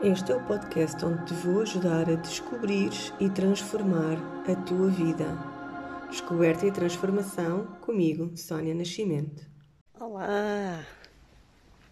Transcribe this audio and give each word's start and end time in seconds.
Este 0.00 0.30
é 0.30 0.36
o 0.36 0.46
podcast 0.46 1.04
onde 1.04 1.26
te 1.26 1.34
vou 1.34 1.62
ajudar 1.62 2.08
a 2.08 2.14
descobrir 2.14 2.90
e 3.18 3.28
transformar 3.28 4.16
a 4.48 4.54
tua 4.54 4.88
vida. 4.90 5.26
Descoberta 6.08 6.64
e 6.68 6.70
transformação 6.70 7.66
comigo, 7.80 8.30
Sónia 8.36 8.76
Nascimento. 8.76 9.44
Olá! 9.98 10.86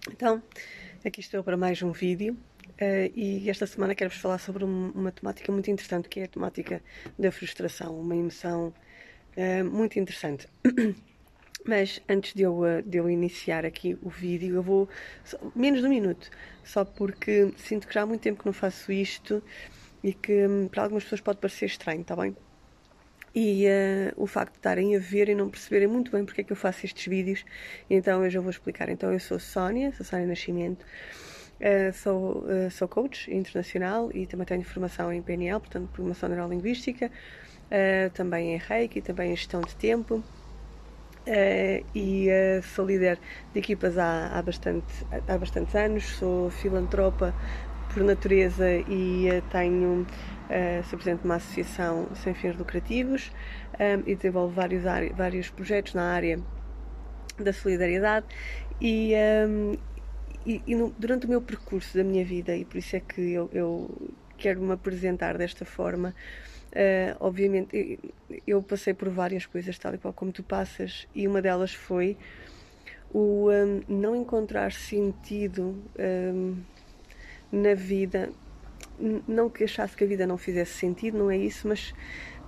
Então, 0.09 0.41
aqui 1.05 1.19
estou 1.19 1.43
para 1.43 1.57
mais 1.57 1.83
um 1.83 1.91
vídeo 1.91 2.35
uh, 2.35 3.13
e 3.13 3.51
esta 3.51 3.67
semana 3.67 3.93
quero-vos 3.93 4.21
falar 4.21 4.39
sobre 4.39 4.65
um, 4.65 4.93
uma 4.95 5.11
temática 5.11 5.51
muito 5.51 5.69
interessante 5.69 6.09
que 6.09 6.21
é 6.21 6.25
a 6.25 6.29
temática 6.29 6.81
da 7.19 7.33
frustração, 7.33 7.99
uma 7.99 8.15
emoção 8.15 8.73
uh, 9.37 9.65
muito 9.65 9.99
interessante. 9.99 10.47
Mas 11.67 12.01
antes 12.09 12.33
de 12.33 12.43
eu, 12.43 12.65
eh, 12.65 12.83
de 12.83 12.99
eu 12.99 13.11
iniciar 13.11 13.67
aqui 13.67 13.99
o 14.03 14.09
vídeo, 14.09 14.55
eu 14.55 14.63
vou. 14.63 14.89
menos 15.55 15.81
de 15.81 15.87
um 15.87 15.91
minuto, 15.91 16.31
só 16.65 16.85
porque 16.85 17.53
sinto 17.57 17.89
que 17.89 17.95
já 17.95 18.03
há 18.03 18.07
muito 18.07 18.21
tempo 18.23 18.41
que 18.41 18.47
não 18.47 18.53
faço 18.53 18.93
isto 18.93 19.43
e 20.03 20.15
que 20.15 20.47
hum, 20.47 20.69
para 20.69 20.85
algumas 20.85 21.03
pessoas 21.05 21.21
pode 21.21 21.39
parecer 21.39 21.67
estranho, 21.67 22.03
está 22.03 22.15
bem? 22.15 22.37
E 23.35 23.67
uh, 23.67 24.15
o 24.17 24.27
facto 24.27 24.53
de 24.53 24.59
estarem 24.59 24.97
a 24.97 24.99
ver 24.99 25.29
e 25.29 25.35
não 25.35 25.51
perceberem 25.51 25.89
muito 25.89 26.11
bem 26.11 26.25
porque 26.25 26.41
é 26.41 26.45
que 26.45 26.53
eu 26.53 26.57
faço 26.57 26.87
estes 26.87 27.07
vídeos, 27.07 27.45
então 27.91 28.25
eu 28.25 28.31
já 28.31 28.41
vou 28.41 28.51
explicar. 28.51 28.89
Então 28.89 29.13
eu 29.13 29.21
sou 29.21 29.39
Sónia, 29.39 29.93
sou 29.93 30.07
Sónia 30.07 30.27
Nascimento, 30.27 30.85
uh, 30.85 31.93
sou, 31.93 32.45
uh, 32.45 32.71
sou 32.71 32.89
coach 32.89 33.31
internacional 33.35 34.11
e 34.15 34.27
também 34.27 34.47
tenho 34.47 34.63
formação 34.65 35.13
em 35.13 35.21
PNL, 35.21 35.61
portanto, 35.61 35.89
Programação 35.93 36.29
Neurolinguística, 36.29 37.11
também 38.15 38.55
em 38.55 38.59
Reiki, 38.59 39.03
também 39.03 39.33
em 39.33 39.37
Gestão 39.37 39.61
de 39.61 39.75
Tempo. 39.75 40.23
Uh, 41.27 41.85
e 41.93 42.29
uh, 42.29 42.63
sou 42.63 42.87
líder 42.87 43.19
de 43.53 43.59
equipas 43.59 43.99
há, 43.99 44.29
há, 44.29 44.41
bastante, 44.43 44.87
há 45.27 45.37
bastantes 45.37 45.75
anos, 45.75 46.05
sou 46.05 46.51
filantropa 46.51 47.35
por 47.93 48.05
natureza 48.05 48.65
e 48.89 49.29
uh, 49.29 49.43
tenho, 49.51 50.07
sou 50.85 50.97
presidente 50.97 51.23
de 51.23 51.25
uma 51.25 51.35
associação 51.35 52.07
sem 52.15 52.33
fins 52.33 52.57
lucrativos 52.57 53.33
um, 53.81 54.09
e 54.09 54.15
desenvolvo 54.15 54.55
vários, 54.55 54.85
vários 55.17 55.51
projetos 55.51 55.95
na 55.95 56.13
área 56.13 56.39
da 57.37 57.53
solidariedade 57.53 58.27
e, 58.81 59.13
um, 59.49 59.77
e, 60.47 60.63
e 60.65 60.75
no, 60.77 60.95
durante 60.97 61.27
o 61.27 61.29
meu 61.29 61.43
percurso 61.43 61.97
da 61.97 62.05
minha 62.05 62.25
vida, 62.25 62.55
e 62.55 62.65
por 62.65 62.77
isso 62.77 62.95
é 62.95 63.01
que 63.01 63.33
eu, 63.33 63.51
eu 63.53 63.91
quero 64.37 64.61
me 64.61 64.73
apresentar 64.73 65.37
desta 65.39 65.65
forma, 65.65 66.15
Uh, 66.77 67.17
obviamente, 67.21 67.99
eu 68.47 68.63
passei 68.63 68.93
por 68.93 69.09
várias 69.09 69.47
coisas, 69.47 69.79
tal 69.79 69.95
e 69.95 69.99
qual 69.99 70.13
como 70.13 70.31
tu 70.31 70.43
passas, 70.43 71.09
e 71.15 71.27
uma 71.27 71.41
delas 71.41 71.73
foi 71.73 72.19
o 73.11 73.49
um, 73.51 73.81
não 73.89 74.15
encontrar 74.15 74.73
sentido 74.73 75.83
um, 75.99 76.57
na 77.51 77.73
vida. 77.73 78.31
Não 79.27 79.49
que 79.49 79.65
achasse 79.65 79.97
que 79.97 80.05
a 80.05 80.07
vida 80.07 80.27
não 80.27 80.37
fizesse 80.37 80.73
sentido, 80.73 81.17
não 81.17 81.31
é 81.31 81.37
isso, 81.39 81.67
mas 81.67 81.95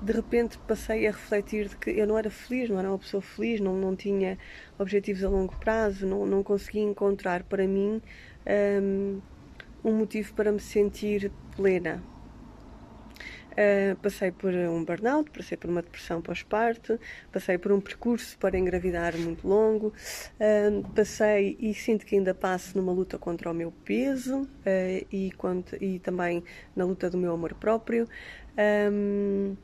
de 0.03 0.13
repente 0.13 0.59
passei 0.59 1.07
a 1.07 1.11
refletir 1.11 1.69
de 1.69 1.77
que 1.77 1.91
eu 1.91 2.07
não 2.07 2.19
era 2.19 2.31
feliz, 2.31 2.69
não 2.69 2.79
era 2.79 2.89
uma 2.89 2.99
pessoa 2.99 3.23
feliz, 3.23 3.61
não, 3.61 3.75
não 3.75 3.97
tinha 3.97 4.39
objetivos 4.79 5.25
a 5.25 5.29
longo 5.29 5.57
prazo, 5.57 6.07
não, 6.07 6.27
não 6.27 6.43
conseguia 6.43 6.83
encontrar 6.83 7.45
para 7.45 7.67
mim 7.67 8.03
um, 8.83 9.21
um 9.85 9.93
motivo 9.93 10.33
para 10.35 10.53
me 10.53 10.61
sentir 10.61 11.31
plena, 11.57 12.03
Uh, 13.59 13.97
passei 13.97 14.31
por 14.31 14.55
um 14.55 14.85
burnout, 14.85 15.33
passei 15.33 15.57
por 15.57 15.69
uma 15.69 15.83
depressão 15.83 16.23
pós-parto, 16.23 16.97
passei 17.33 17.59
por 17.59 17.73
um 17.73 17.81
percurso 17.81 18.39
para 18.39 18.57
engravidar 18.57 19.19
muito 19.19 19.49
longo, 19.49 19.89
uh, 19.89 20.89
passei 20.95 21.57
e 21.59 21.75
sinto 21.75 22.07
que 22.07 22.15
ainda 22.15 22.33
passo 22.33 22.79
numa 22.79 22.93
luta 22.93 23.19
contra 23.19 23.51
o 23.51 23.55
meu 23.55 23.73
peso 23.85 24.43
uh, 24.43 25.07
e, 25.11 25.33
e, 25.81 25.99
também 25.99 26.45
na 26.77 26.85
luta 26.85 27.11
do 27.11 27.19
meu 27.19 27.33
amor 27.33 27.53
próprio. 27.55 28.07
Um, 28.93 29.57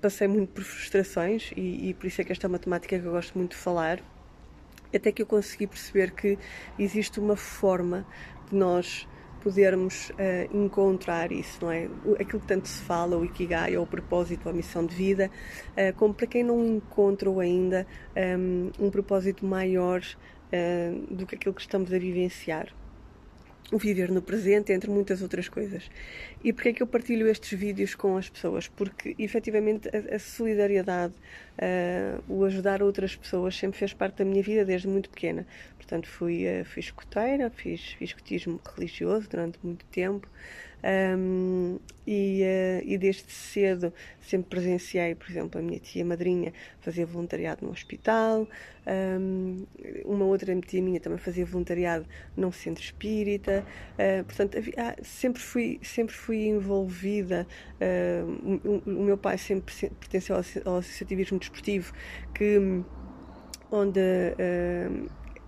passei 0.00 0.26
muito 0.26 0.54
por 0.54 0.64
frustrações 0.64 1.52
e, 1.54 1.90
e 1.90 1.94
por 1.94 2.06
isso 2.06 2.22
é 2.22 2.24
que 2.24 2.32
esta 2.32 2.46
é 2.46 2.48
uma 2.48 2.58
temática 2.58 2.98
que 2.98 3.04
eu 3.04 3.12
gosto 3.12 3.36
muito 3.36 3.50
de 3.50 3.58
falar 3.58 4.02
até 4.94 5.12
que 5.12 5.20
eu 5.20 5.26
consegui 5.26 5.66
perceber 5.66 6.12
que 6.12 6.38
existe 6.78 7.20
uma 7.20 7.36
forma 7.36 8.06
de 8.48 8.56
nós 8.56 9.06
podermos 9.40 10.10
uh, 10.10 10.56
encontrar 10.56 11.32
isso, 11.32 11.58
não 11.62 11.70
é? 11.70 11.88
Aquilo 12.18 12.40
que 12.40 12.46
tanto 12.46 12.68
se 12.68 12.82
fala, 12.82 13.16
o 13.16 13.24
Ikigai, 13.24 13.76
ou 13.76 13.84
o 13.84 13.86
propósito, 13.86 14.48
a 14.48 14.52
missão 14.52 14.84
de 14.84 14.94
vida, 14.94 15.30
uh, 15.72 15.96
como 15.96 16.14
para 16.14 16.26
quem 16.26 16.44
não 16.44 16.64
encontrou 16.64 17.40
ainda 17.40 17.86
um, 18.14 18.20
ehm, 18.20 18.70
um 18.78 18.90
propósito 18.90 19.44
maior 19.44 20.00
uh, 20.00 21.14
do 21.14 21.26
que 21.26 21.34
aquilo 21.34 21.54
que 21.54 21.62
estamos 21.62 21.92
a 21.92 21.98
vivenciar 21.98 22.72
o 23.72 23.78
viver 23.78 24.10
no 24.10 24.20
presente, 24.20 24.72
entre 24.72 24.90
muitas 24.90 25.22
outras 25.22 25.48
coisas. 25.48 25.90
E 26.42 26.52
porquê 26.52 26.70
é 26.70 26.72
que 26.72 26.82
eu 26.82 26.86
partilho 26.86 27.28
estes 27.28 27.58
vídeos 27.58 27.94
com 27.94 28.16
as 28.16 28.28
pessoas? 28.28 28.68
Porque, 28.68 29.14
efetivamente, 29.18 29.88
a, 29.88 30.16
a 30.16 30.18
solidariedade, 30.18 31.14
uh, 31.60 32.22
o 32.32 32.44
ajudar 32.44 32.82
outras 32.82 33.14
pessoas 33.14 33.56
sempre 33.56 33.78
fez 33.78 33.92
parte 33.92 34.16
da 34.16 34.24
minha 34.24 34.42
vida 34.42 34.64
desde 34.64 34.88
muito 34.88 35.10
pequena. 35.10 35.46
Portanto, 35.76 36.08
fui, 36.08 36.44
uh, 36.46 36.64
fui 36.64 36.80
escoteira, 36.80 37.50
fiz, 37.50 37.92
fiz 37.92 38.14
religioso 38.76 39.28
durante 39.28 39.58
muito 39.62 39.84
tempo. 39.86 40.28
Um, 40.82 41.78
e, 42.06 42.42
uh, 42.42 42.82
e, 42.84 42.96
desde 42.96 43.30
cedo 43.30 43.92
sempre 44.20 44.48
presenciei, 44.48 45.14
por 45.14 45.28
exemplo, 45.30 45.60
a 45.60 45.62
minha 45.62 45.78
tia 45.78 46.04
madrinha 46.04 46.52
fazia 46.80 47.04
voluntariado 47.04 47.64
no 47.64 47.70
hospital, 47.70 48.48
um, 48.86 49.66
uma 50.06 50.24
outra 50.24 50.58
tia 50.62 50.80
minha 50.80 50.98
também 50.98 51.18
fazia 51.18 51.44
voluntariado 51.44 52.06
num 52.34 52.50
centro 52.50 52.82
espírita, 52.82 53.64
uh, 53.94 54.24
portanto, 54.24 54.56
havia, 54.56 54.96
sempre, 55.02 55.42
fui, 55.42 55.78
sempre 55.82 56.14
fui 56.14 56.46
envolvida. 56.46 57.46
Uh, 57.74 58.80
o, 58.86 58.90
o, 58.90 59.04
meu 59.04 59.18
pai 59.18 59.36
sempre 59.36 59.72
pertenceu 60.00 60.36
ao, 60.36 60.42
ao 60.64 60.78
associativismo 60.78 61.38
desportivo, 61.50 61.92
que 62.34 62.58
onde 63.70 64.00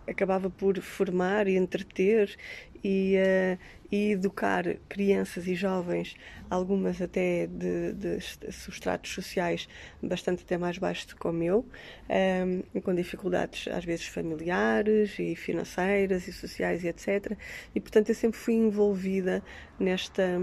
acabava 0.06 0.50
por 0.50 0.80
formar 0.80 1.46
e 1.46 1.56
entreter 1.56 2.36
e, 2.84 3.16
uh, 3.16 3.58
e, 3.90 4.12
educar 4.12 4.64
crianças 4.88 5.46
e 5.46 5.54
jovens, 5.54 6.16
algumas 6.50 7.00
até 7.00 7.46
de, 7.46 7.92
de, 7.92 8.20
substratos 8.50 9.12
sociais 9.12 9.68
bastante 10.02 10.42
até 10.42 10.58
mais 10.58 10.78
baixos 10.78 11.12
que 11.12 11.26
o 11.26 11.32
meu, 11.32 11.60
um, 11.60 11.66
ehm, 12.08 12.80
com 12.82 12.94
dificuldades 12.94 13.68
às 13.68 13.84
vezes 13.84 14.06
familiares 14.06 15.16
e 15.18 15.36
financeiras 15.36 16.26
e 16.26 16.32
sociais 16.32 16.82
e 16.82 16.88
etc. 16.88 17.36
E 17.74 17.80
portanto 17.80 18.08
eu 18.08 18.14
sempre 18.14 18.38
fui 18.38 18.54
envolvida 18.54 19.42
nesta, 19.78 20.40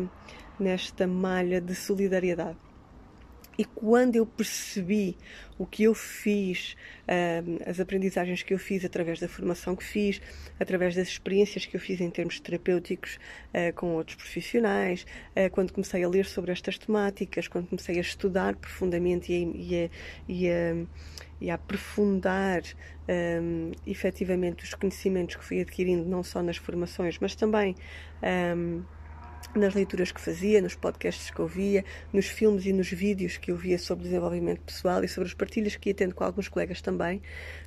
nesta 0.60 1.06
malha 1.06 1.60
de 1.60 1.76
solidariedade. 1.76 2.69
E 3.60 3.66
quando 3.66 4.16
eu 4.16 4.26
percebi 4.26 5.18
o 5.58 5.66
que 5.66 5.84
eu 5.84 5.94
fiz, 5.94 6.78
as 7.66 7.78
aprendizagens 7.78 8.42
que 8.42 8.54
eu 8.54 8.58
fiz 8.58 8.86
através 8.86 9.20
da 9.20 9.28
formação 9.28 9.76
que 9.76 9.84
fiz, 9.84 10.22
através 10.58 10.96
das 10.96 11.10
experiências 11.10 11.66
que 11.66 11.76
eu 11.76 11.82
fiz 11.82 12.00
em 12.00 12.10
termos 12.10 12.40
terapêuticos 12.40 13.20
ah, 13.54 13.74
com 13.74 13.96
outros 13.96 14.16
profissionais, 14.16 15.06
ah, 15.36 15.50
quando 15.50 15.74
comecei 15.74 16.02
a 16.06 16.08
ler 16.08 16.26
sobre 16.26 16.54
estas 16.54 16.78
temáticas, 16.78 17.50
quando 17.50 17.68
comecei 17.68 17.98
a 17.98 18.00
estudar 18.00 18.56
profundamente 18.56 19.34
e 19.34 19.36
a, 19.36 19.50
e 19.58 19.76
a, 19.76 19.90
e 20.30 20.50
a, 20.50 20.88
e 21.42 21.52
a 21.52 21.56
aprofundar 21.56 22.62
um, 23.42 23.72
efetivamente 23.86 24.64
os 24.64 24.74
conhecimentos 24.74 25.36
que 25.36 25.44
fui 25.44 25.60
adquirindo, 25.60 26.08
não 26.08 26.24
só 26.24 26.42
nas 26.42 26.56
formações, 26.56 27.18
mas 27.20 27.36
também. 27.36 27.76
Um, 28.24 28.84
nas 29.56 29.74
leituras 29.74 30.12
que 30.12 30.22
fazia, 30.22 30.62
nos 30.62 30.76
podcasts 30.76 31.30
que 31.30 31.42
ouvia, 31.42 31.84
nos 32.14 32.28
filmes 32.28 32.66
e 32.66 32.74
nos 32.74 32.90
vídeos 32.90 33.38
que 33.38 33.52
eu 33.52 33.56
via 33.56 33.78
sobre 33.78 34.06
desenvolvimento 34.06 34.62
pessoal 34.62 35.04
e 35.04 35.08
sobre 35.08 35.28
as 35.28 35.34
partilhas 35.34 35.76
que 35.76 35.90
ia 35.90 35.94
tendo 35.94 36.14
com 36.14 36.24
alguns 36.24 36.48
colegas 36.48 36.82
também, 36.82 37.22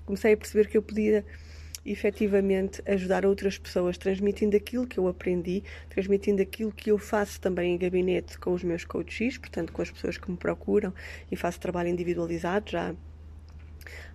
comecei 0.05 0.33
a 0.33 0.37
perceber 0.37 0.69
que 0.69 0.77
eu 0.77 0.83
podia 0.83 1.25
efetivamente 1.85 2.81
ajudar 2.87 3.27
outras 3.27 3.59
pessoas 3.59 3.99
transmitindo 3.99 4.57
aquilo 4.57 4.87
que 4.87 4.99
eu 4.99 5.09
aprendi, 5.09 5.65
transmitindo 5.91 6.41
aquilo 6.41 6.71
que 6.71 6.91
eu 6.91 6.99
faço 6.99 7.41
também 7.41 7.75
em 7.75 7.79
gabinete 7.79 8.39
com 8.39 8.53
os 8.53 8.63
meus 8.63 8.85
coaches, 8.85 9.37
portanto 9.37 9.73
com 9.73 9.83
as 9.83 9.91
pessoas 9.91 10.17
que 10.17 10.31
me 10.31 10.37
procuram 10.37 10.95
e 11.31 11.37
faço 11.37 11.59
trabalho 11.59 11.89
individualizado 11.89 12.71
já 12.71 12.95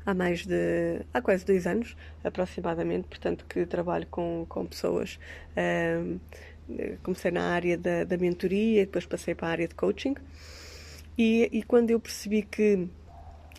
há 0.06 0.14
mais 0.14 0.46
de 0.46 1.02
há 1.14 1.22
quase 1.22 1.46
dois 1.46 1.68
anos 1.68 1.98
aproximadamente, 2.24 3.08
portanto 3.10 3.46
que 3.48 3.66
trabalho 3.66 4.08
com, 4.08 4.46
com 4.48 4.66
pessoas 4.66 5.20
um, 5.58 6.18
comecei 7.04 7.32
na 7.32 7.44
área 7.44 7.78
da, 7.78 8.04
da 8.04 8.18
mentoria, 8.18 8.86
depois 8.86 9.06
passei 9.06 9.34
para 9.34 9.48
a 9.48 9.52
área 9.52 9.68
de 9.68 9.76
coaching. 9.76 10.16
E, 11.18 11.50
e 11.52 11.64
quando 11.64 11.92
eu 11.92 12.00
percebi 12.00 12.44
que 12.44 12.88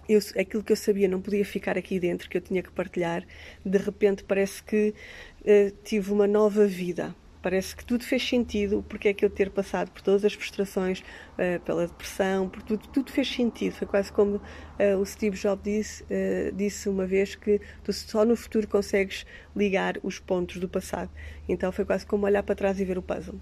eu, 0.08 0.20
aquilo 0.38 0.62
que 0.62 0.72
eu 0.72 0.76
sabia 0.76 1.08
não 1.08 1.20
podia 1.20 1.44
ficar 1.44 1.76
aqui 1.76 1.99
dentro, 2.00 2.28
que 2.28 2.37
eu 2.37 2.40
tinha 2.40 2.62
que 2.62 2.70
partilhar, 2.70 3.25
de 3.64 3.78
repente 3.78 4.25
parece 4.25 4.62
que 4.62 4.94
uh, 5.43 5.70
tive 5.84 6.12
uma 6.12 6.26
nova 6.26 6.66
vida. 6.66 7.14
Parece 7.48 7.74
que 7.74 7.82
tudo 7.82 8.04
fez 8.04 8.28
sentido, 8.28 8.84
porque 8.86 9.08
é 9.08 9.14
que 9.14 9.24
eu 9.24 9.30
ter 9.30 9.48
passado 9.48 9.90
por 9.90 10.02
todas 10.02 10.22
as 10.22 10.34
frustrações, 10.34 11.00
uh, 11.00 11.58
pela 11.64 11.86
depressão, 11.86 12.46
por 12.46 12.60
tudo, 12.60 12.86
tudo 12.88 13.10
fez 13.10 13.26
sentido. 13.26 13.72
Foi 13.72 13.86
quase 13.86 14.12
como 14.12 14.36
uh, 14.36 14.98
o 15.00 15.06
Steve 15.06 15.34
Jobs 15.34 15.64
disse, 15.64 16.02
uh, 16.02 16.54
disse 16.54 16.90
uma 16.90 17.06
vez 17.06 17.36
que 17.36 17.58
tu 17.82 17.90
só 17.90 18.22
no 18.26 18.36
futuro 18.36 18.68
consegues 18.68 19.24
ligar 19.56 19.98
os 20.02 20.18
pontos 20.18 20.58
do 20.58 20.68
passado. 20.68 21.10
Então 21.48 21.72
foi 21.72 21.86
quase 21.86 22.04
como 22.04 22.26
olhar 22.26 22.42
para 22.42 22.54
trás 22.54 22.78
e 22.80 22.84
ver 22.84 22.98
o 22.98 23.02
puzzle. 23.02 23.40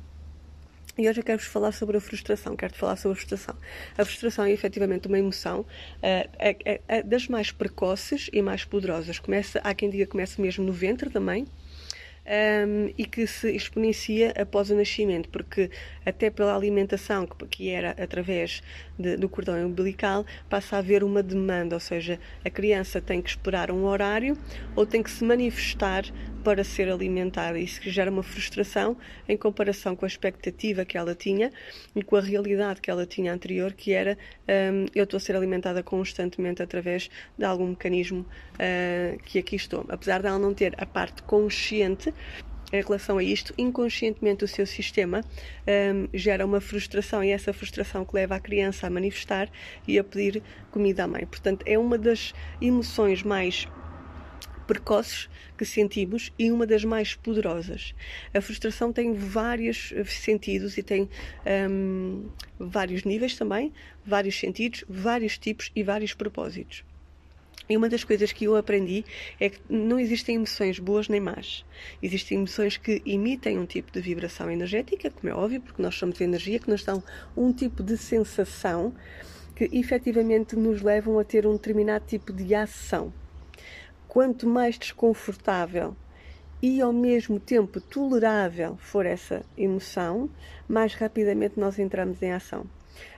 E 0.97 1.09
hoje 1.09 1.19
eu 1.19 1.25
quero-vos 1.25 1.49
falar 1.49 1.73
sobre 1.73 1.97
a 1.97 2.01
frustração. 2.01 2.55
Quero-te 2.55 2.79
falar 2.79 2.95
sobre 2.95 3.15
a 3.15 3.17
frustração. 3.17 3.57
A 3.99 4.05
frustração 4.05 4.45
é 4.45 4.53
efetivamente 4.53 5.09
uma 5.09 5.19
emoção 5.19 5.63
uh, 5.63 5.67
é, 6.01 6.57
é, 6.65 6.81
é 6.87 7.03
das 7.03 7.27
mais 7.27 7.51
precoces 7.51 8.31
e 8.33 8.41
mais 8.41 8.65
poderosas. 8.65 9.19
Começa, 9.19 9.59
há 9.65 9.75
quem 9.75 9.91
diga 9.91 10.05
que 10.05 10.13
começa 10.13 10.41
mesmo 10.41 10.65
no 10.65 10.73
ventre 10.73 11.11
também 11.11 11.45
um, 12.27 12.93
e 12.99 13.07
que 13.07 13.27
se 13.27 13.55
exponencia 13.55 14.33
após 14.37 14.71
o 14.71 14.75
nascimento, 14.75 15.29
porque 15.29 15.71
até 16.05 16.31
pela 16.31 16.55
alimentação, 16.55 17.27
que, 17.27 17.47
que 17.47 17.71
era 17.71 17.91
através 17.93 18.63
de, 18.99 19.17
do 19.17 19.29
cordão 19.29 19.67
umbilical, 19.67 20.25
passa 20.49 20.77
a 20.77 20.79
haver 20.79 21.03
uma 21.03 21.23
demanda, 21.23 21.77
ou 21.77 21.81
seja, 21.81 22.19
a 22.45 22.51
criança 22.51 23.01
tem 23.01 23.21
que 23.21 23.31
esperar 23.31 23.71
um 23.71 23.85
horário 23.85 24.37
ou 24.75 24.87
tem 24.87 25.03
que 25.03 25.11
se 25.11 25.25
manifestar 25.25 26.05
para 26.47 26.63
ser 26.63 26.89
alimentada. 26.89 27.59
Isso 27.59 27.81
gera 27.91 28.09
uma 28.09 28.23
frustração 28.23 28.97
em 29.29 29.37
comparação 29.37 29.97
com 29.97 30.05
a 30.05 30.09
expectativa 30.09 30.85
que 30.85 30.97
ela 30.97 31.13
tinha 31.13 31.51
e 31.95 32.05
com 32.05 32.15
a 32.15 32.21
realidade 32.21 32.81
que 32.81 32.89
ela 32.89 33.05
tinha 33.05 33.33
anterior, 33.33 33.73
que 33.73 33.93
era 33.93 34.17
um, 34.49 34.87
eu 34.95 35.03
estou 35.03 35.19
a 35.19 35.21
ser 35.21 35.35
alimentada 35.35 35.83
constantemente 35.83 36.63
através 36.63 37.11
de 37.37 37.45
algum 37.45 37.67
mecanismo 37.67 38.21
uh, 38.21 39.19
que 39.25 39.41
aqui 39.41 39.57
estou. 39.57 39.85
Apesar 39.89 40.23
dela 40.23 40.39
não 40.39 40.55
ter 40.55 40.73
a 40.79 40.87
parte 40.87 41.23
consciente 41.25 42.15
em 42.73 42.83
relação 42.83 43.19
a 43.19 43.23
isto, 43.23 43.55
inconscientemente 43.57 44.45
o 44.45 44.49
seu 44.49 44.67
sistema 44.67 45.23
um, 45.67 46.09
gera 46.13 46.45
uma 46.45 46.61
frustração 46.61 47.23
e 47.23 47.31
essa 47.31 47.53
frustração 47.53 48.05
que 48.05 48.15
leva 48.15 48.35
a 48.35 48.41
criança 48.41 48.87
a 48.87 48.91
manifestar 48.91 49.49
e 49.87 49.99
a 49.99 50.05
pedir 50.05 50.43
comida 50.71 51.05
à 51.05 51.07
mãe. 51.07 51.27
Portanto, 51.27 51.65
é 51.67 51.79
uma 51.79 51.97
das 51.97 52.35
emoções 52.61 53.23
mais 53.23 53.69
precoces 54.67 55.29
que 55.57 55.65
sentimos 55.65 56.33
e 56.39 56.51
uma 56.51 56.67
das 56.67 56.85
mais 56.85 57.15
poderosas. 57.15 57.95
A 58.35 58.41
frustração 58.41 58.93
tem 58.93 59.15
vários 59.15 59.95
sentidos 60.07 60.77
e 60.77 60.83
tem 60.83 61.09
um, 61.71 62.29
vários 62.59 63.05
níveis 63.05 63.37
também, 63.37 63.73
vários 64.05 64.39
sentidos, 64.39 64.85
vários 64.89 65.39
tipos 65.39 65.71
e 65.75 65.83
vários 65.83 66.15
propósitos. 66.15 66.85
E 67.69 67.77
uma 67.77 67.89
das 67.89 68.05
coisas 68.05 68.33
que 68.33 68.45
eu 68.45 68.57
aprendi 68.57 69.05
é 69.41 69.51
que 69.51 69.61
não 69.69 69.99
existem 69.99 70.37
emoções 70.37 70.79
boas 70.79 71.09
nem 71.09 71.21
más. 71.21 71.65
Existem 72.03 72.39
emoções 72.39 72.77
que 72.77 73.03
emitem 73.05 73.59
um 73.59 73.67
tipo 73.67 73.91
de 73.91 74.01
vibração 74.01 74.51
energética, 74.51 75.11
como 75.11 75.33
é 75.33 75.35
óbvio, 75.35 75.61
porque 75.61 75.83
nós 75.83 75.97
somos 75.97 76.21
energia, 76.21 76.59
que 76.59 76.71
nos 76.71 76.85
dão 76.85 77.03
um 77.37 77.53
tipo 77.53 77.83
de 77.83 77.97
sensação 77.97 78.95
que 79.55 79.69
efetivamente 79.73 80.55
nos 80.55 80.83
levam 80.83 81.19
a 81.19 81.25
ter 81.25 81.47
um 81.47 81.53
determinado 81.53 82.05
tipo 82.07 82.33
de 82.33 82.55
ação 82.55 83.13
quanto 84.17 84.49
mais 84.49 84.79
desconfortável 84.79 85.95
e 86.63 86.81
ao 86.81 86.91
mesmo 86.91 87.39
tempo 87.39 87.83
tolerável 87.83 88.75
for 88.79 89.05
essa 89.05 89.45
emoção, 89.59 90.31
mais 90.67 90.95
rapidamente 90.95 91.61
nós 91.61 91.79
entramos 91.79 92.23
em 92.23 92.33
ação. 92.33 92.65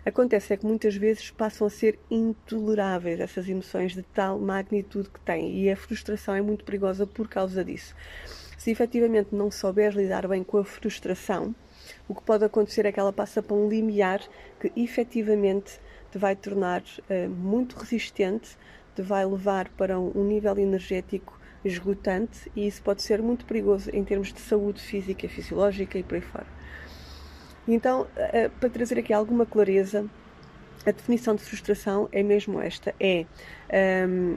Acontece 0.04 0.52
é 0.52 0.56
que 0.56 0.66
muitas 0.66 0.96
vezes 0.96 1.30
passam 1.30 1.66
a 1.66 1.70
ser 1.70 1.98
intoleráveis 2.10 3.20
essas 3.20 3.48
emoções 3.48 3.92
de 3.92 4.02
tal 4.02 4.38
magnitude 4.38 5.10
que 5.10 5.20
têm 5.20 5.62
e 5.62 5.70
a 5.70 5.76
frustração 5.76 6.34
é 6.34 6.40
muito 6.40 6.64
perigosa 6.64 7.06
por 7.06 7.28
causa 7.28 7.64
disso. 7.64 7.94
Se 8.56 8.70
efetivamente 8.70 9.34
não 9.34 9.50
souberes 9.50 9.96
lidar 9.96 10.26
bem 10.26 10.42
com 10.42 10.58
a 10.58 10.64
frustração, 10.64 11.54
o 12.08 12.14
que 12.14 12.22
pode 12.22 12.44
acontecer 12.44 12.86
é 12.86 12.92
que 12.92 12.98
ela 12.98 13.12
passa 13.12 13.42
para 13.42 13.56
um 13.56 13.68
limiar 13.68 14.20
que 14.60 14.72
efetivamente 14.76 15.80
te 16.10 16.18
vai 16.18 16.34
tornar 16.34 16.82
uh, 16.82 17.28
muito 17.28 17.76
resistente 17.76 18.56
te 18.98 19.02
vai 19.02 19.24
levar 19.24 19.68
para 19.68 19.96
um 19.96 20.24
nível 20.24 20.58
energético 20.58 21.38
esgotante 21.64 22.50
e 22.56 22.66
isso 22.66 22.82
pode 22.82 23.00
ser 23.00 23.22
muito 23.22 23.44
perigoso 23.44 23.88
em 23.92 24.02
termos 24.02 24.32
de 24.32 24.40
saúde 24.40 24.82
física, 24.82 25.28
fisiológica 25.28 25.96
e 25.96 26.02
por 26.02 26.16
aí 26.16 26.20
fora. 26.20 26.46
Então, 27.68 28.06
eh, 28.16 28.50
para 28.58 28.70
trazer 28.70 28.98
aqui 28.98 29.12
alguma 29.12 29.44
clareza, 29.44 30.06
a 30.86 30.90
definição 30.90 31.34
de 31.34 31.42
frustração 31.42 32.08
é 32.10 32.22
mesmo 32.22 32.60
esta: 32.60 32.94
é, 32.98 33.26
ehm, 33.68 34.36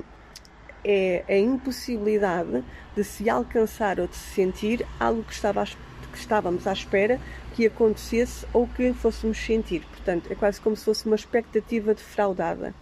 é 0.84 1.24
a 1.28 1.38
impossibilidade 1.38 2.64
de 2.96 3.04
se 3.04 3.30
alcançar 3.30 4.00
ou 4.00 4.08
de 4.08 4.16
se 4.16 4.36
sentir 4.36 4.86
algo 5.00 5.24
que, 5.24 5.34
estava, 5.34 5.64
que 5.66 6.18
estávamos 6.18 6.68
à 6.68 6.74
espera 6.74 7.20
que 7.56 7.66
acontecesse 7.66 8.46
ou 8.54 8.68
que 8.68 8.94
fôssemos 8.94 9.38
sentir. 9.38 9.82
Portanto, 9.86 10.32
é 10.32 10.36
quase 10.36 10.60
como 10.60 10.76
se 10.76 10.86
fosse 10.86 11.06
uma 11.06 11.16
expectativa 11.16 11.94
defraudada 11.94 12.74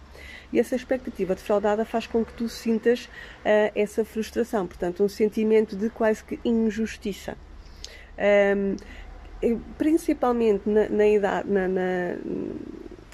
e 0.52 0.58
essa 0.58 0.74
expectativa 0.74 1.34
defraudada 1.34 1.84
faz 1.84 2.06
com 2.06 2.24
que 2.24 2.32
tu 2.32 2.48
sintas 2.48 3.04
uh, 3.04 3.72
essa 3.74 4.04
frustração, 4.04 4.66
portanto, 4.66 5.02
um 5.02 5.08
sentimento 5.08 5.76
de 5.76 5.88
quase 5.90 6.24
que 6.24 6.40
injustiça. 6.44 7.36
Um, 8.18 8.76
principalmente 9.78 10.68
na, 10.68 10.88
na 10.88 11.06
idade, 11.06 11.50
na, 11.50 11.68
na, 11.68 12.16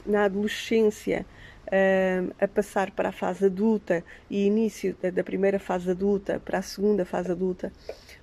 na 0.05 0.25
adolescência, 0.25 1.26
uh, 1.67 2.34
a 2.40 2.49
passar 2.49 2.90
para 2.90 3.08
a 3.11 3.12
fase 3.12 3.46
adulta 3.46 4.05
e 4.31 4.46
início 4.46 4.96
da, 5.00 5.11
da, 5.11 5.25
primeira 5.25 5.58
fase 5.58 5.90
adulta 5.90 6.40
para 6.44 6.58
a 6.58 6.62
segunda 6.62 7.05
fase 7.05 7.31
adulta, 7.31 7.73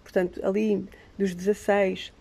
portanto, 0.02 0.42
ali 0.44 0.86
dos 1.18 1.36
16 1.36 2.14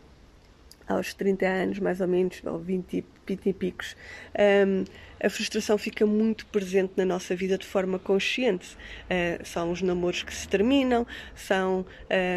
aos 0.86 1.14
30 1.14 1.46
anos, 1.46 1.78
mais 1.78 2.00
ou 2.00 2.08
menos, 2.08 2.42
ou 2.44 2.58
20, 2.58 3.04
20 3.21 3.21
e 3.21 3.21
picos, 3.24 3.96
um, 4.66 4.84
a 5.24 5.30
frustração 5.30 5.78
fica 5.78 6.04
muito 6.04 6.44
presente 6.46 6.94
na 6.96 7.04
nossa 7.04 7.36
vida 7.36 7.56
de 7.56 7.64
forma 7.64 7.96
consciente. 7.96 8.76
Uh, 9.04 9.46
são 9.46 9.70
os 9.70 9.80
namoros 9.80 10.24
que 10.24 10.34
se 10.34 10.48
terminam, 10.48 11.06
são 11.36 11.86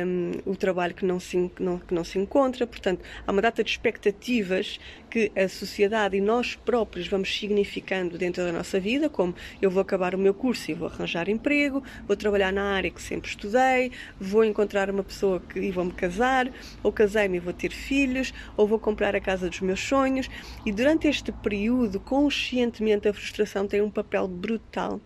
um, 0.06 0.32
o 0.46 0.56
trabalho 0.56 0.94
que 0.94 1.04
não, 1.04 1.20
se, 1.20 1.52
não, 1.60 1.80
que 1.80 1.94
não 1.96 2.04
se 2.04 2.20
encontra, 2.20 2.68
portanto, 2.68 3.04
há 3.26 3.32
uma 3.32 3.42
data 3.42 3.64
de 3.64 3.72
expectativas 3.72 4.80
que 5.10 5.32
a 5.36 5.48
sociedade 5.48 6.18
e 6.18 6.22
nós 6.22 6.56
próprios 6.56 7.08
vamos 7.08 7.36
significando 7.36 8.18
dentro 8.18 8.44
da 8.44 8.52
nossa 8.52 8.80
vida, 8.80 9.10
como 9.10 9.34
eu 9.62 9.72
vou 9.72 9.82
acabar 9.82 10.14
o 10.14 10.18
meu 10.18 10.34
curso 10.34 10.70
e 10.70 10.74
vou 10.74 10.88
arranjar 10.88 11.28
emprego, 11.30 11.82
vou 12.06 12.16
trabalhar 12.16 12.52
na 12.52 12.74
área 12.74 12.92
que 12.92 13.02
sempre 13.02 13.30
estudei, 13.30 13.92
vou 14.20 14.44
encontrar 14.44 14.90
uma 14.92 15.04
pessoa 15.04 15.40
que, 15.40 15.58
e 15.58 15.72
vou-me 15.72 15.94
casar, 15.94 16.52
ou 16.84 16.92
casei-me 16.92 17.38
e 17.38 17.40
vou 17.40 17.54
ter 17.54 17.72
filhos, 17.72 18.34
ou 18.56 18.68
vou 18.68 18.78
comprar 18.78 19.16
a 19.16 19.22
casa 19.22 19.50
dos 19.50 19.62
meus 19.62 19.80
sonhos. 19.80 20.30
E 20.66 20.72
durante 20.76 21.08
este 21.08 21.32
período, 21.32 22.02
conscientemente, 22.02 23.08
a 23.08 23.14
frustração 23.14 23.66
tem 23.66 23.82
um 23.82 23.90
papel 23.90 24.28
brutal 24.28 25.00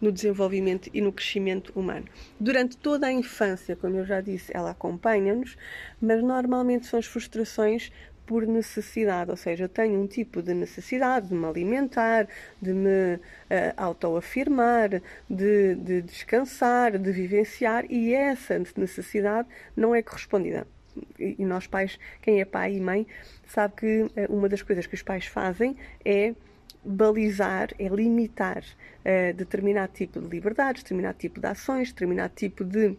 no 0.00 0.10
desenvolvimento 0.10 0.90
e 0.92 1.00
no 1.00 1.12
crescimento 1.12 1.72
humano. 1.74 2.06
Durante 2.40 2.76
toda 2.76 3.06
a 3.06 3.12
infância, 3.12 3.76
como 3.76 3.96
eu 3.96 4.04
já 4.04 4.20
disse, 4.20 4.50
ela 4.54 4.72
acompanha-nos, 4.72 5.56
mas 6.00 6.22
normalmente 6.22 6.86
são 6.86 6.98
as 6.98 7.06
frustrações 7.06 7.92
por 8.26 8.44
necessidade, 8.44 9.30
ou 9.30 9.36
seja, 9.36 9.64
eu 9.64 9.68
tenho 9.68 10.00
um 10.00 10.06
tipo 10.08 10.42
de 10.42 10.52
necessidade 10.52 11.28
de 11.28 11.34
me 11.34 11.46
alimentar, 11.46 12.26
de 12.60 12.72
me 12.72 13.14
uh, 13.14 13.20
autoafirmar, 13.76 15.00
de, 15.30 15.76
de 15.76 16.02
descansar, 16.02 16.98
de 16.98 17.12
vivenciar, 17.12 17.84
e 17.88 18.12
essa 18.12 18.60
necessidade 18.76 19.46
não 19.76 19.94
é 19.94 20.02
correspondida. 20.02 20.66
E 21.18 21.44
nós 21.44 21.66
pais, 21.66 21.98
quem 22.22 22.40
é 22.40 22.44
pai 22.44 22.76
e 22.76 22.80
mãe, 22.80 23.06
sabe 23.46 23.74
que 23.76 24.02
uh, 24.02 24.10
uma 24.28 24.48
das 24.48 24.62
coisas 24.62 24.86
que 24.86 24.94
os 24.94 25.02
pais 25.02 25.26
fazem 25.26 25.76
é 26.04 26.34
balizar, 26.84 27.70
é 27.78 27.88
limitar 27.88 28.62
uh, 28.62 29.34
determinado 29.34 29.92
tipo 29.92 30.20
de 30.20 30.28
liberdades, 30.28 30.82
determinado 30.82 31.18
tipo 31.18 31.40
de 31.40 31.46
ações, 31.46 31.92
determinado 31.92 32.32
tipo 32.34 32.64
de 32.64 32.96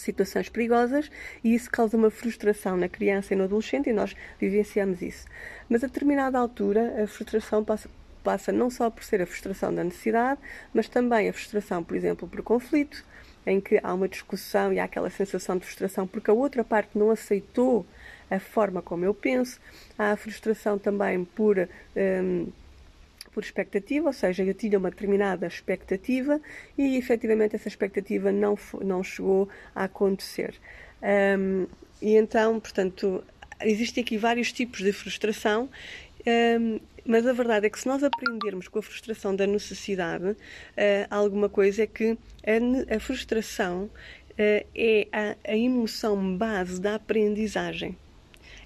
situações 0.00 0.48
perigosas 0.48 1.10
e 1.42 1.54
isso 1.54 1.70
causa 1.70 1.96
uma 1.96 2.10
frustração 2.10 2.76
na 2.76 2.88
criança 2.88 3.34
e 3.34 3.36
no 3.36 3.44
adolescente 3.44 3.88
e 3.88 3.92
nós 3.92 4.14
vivenciamos 4.38 5.02
isso. 5.02 5.26
Mas 5.68 5.82
a 5.82 5.86
determinada 5.86 6.38
altura 6.38 7.02
a 7.02 7.06
frustração 7.06 7.64
passa, 7.64 7.88
passa 8.22 8.52
não 8.52 8.70
só 8.70 8.90
por 8.90 9.04
ser 9.04 9.22
a 9.22 9.26
frustração 9.26 9.74
da 9.74 9.84
necessidade, 9.84 10.40
mas 10.72 10.88
também 10.88 11.28
a 11.28 11.32
frustração, 11.32 11.82
por 11.82 11.96
exemplo, 11.96 12.28
por 12.28 12.42
conflito, 12.42 13.04
em 13.46 13.60
que 13.60 13.78
há 13.82 13.94
uma 13.94 14.08
discussão 14.08 14.72
e 14.72 14.80
há 14.80 14.84
aquela 14.84 15.08
sensação 15.08 15.56
de 15.56 15.64
frustração 15.64 16.06
porque 16.06 16.30
a 16.30 16.34
outra 16.34 16.64
parte 16.64 16.98
não 16.98 17.10
aceitou 17.10 17.86
a 18.30 18.40
forma 18.40 18.82
como 18.82 19.04
eu 19.04 19.14
penso, 19.14 19.60
há 19.96 20.12
a 20.12 20.16
frustração 20.16 20.78
também 20.78 21.24
por. 21.24 21.68
Hum, 21.96 22.48
por 23.32 23.44
expectativa, 23.44 24.06
ou 24.06 24.14
seja, 24.14 24.42
eu 24.42 24.54
tinha 24.54 24.78
uma 24.78 24.88
determinada 24.88 25.46
expectativa 25.46 26.40
e 26.78 26.96
efetivamente 26.96 27.54
essa 27.54 27.68
expectativa 27.68 28.32
não, 28.32 28.58
não 28.80 29.04
chegou 29.04 29.46
a 29.74 29.84
acontecer. 29.84 30.54
Um, 31.38 31.66
e 32.00 32.16
então, 32.16 32.58
portanto, 32.58 33.22
existem 33.60 34.02
aqui 34.02 34.16
vários 34.16 34.52
tipos 34.52 34.80
de 34.80 34.90
frustração, 34.90 35.68
um, 36.26 36.80
mas 37.04 37.26
a 37.26 37.32
verdade 37.32 37.66
é 37.66 37.70
que 37.70 37.78
se 37.78 37.86
nós 37.86 38.02
aprendermos 38.02 38.68
com 38.68 38.78
a 38.78 38.82
frustração 38.82 39.34
da 39.34 39.46
necessidade, 39.46 40.30
uh, 40.30 40.36
alguma 41.08 41.48
coisa 41.48 41.84
é 41.84 41.86
que 41.86 42.18
a, 42.44 42.96
a 42.96 43.00
frustração 43.00 43.84
uh, 43.84 44.66
é 44.74 45.08
a, 45.12 45.36
a 45.52 45.56
emoção 45.56 46.36
base 46.36 46.80
da 46.80 46.96
aprendizagem 46.96 47.96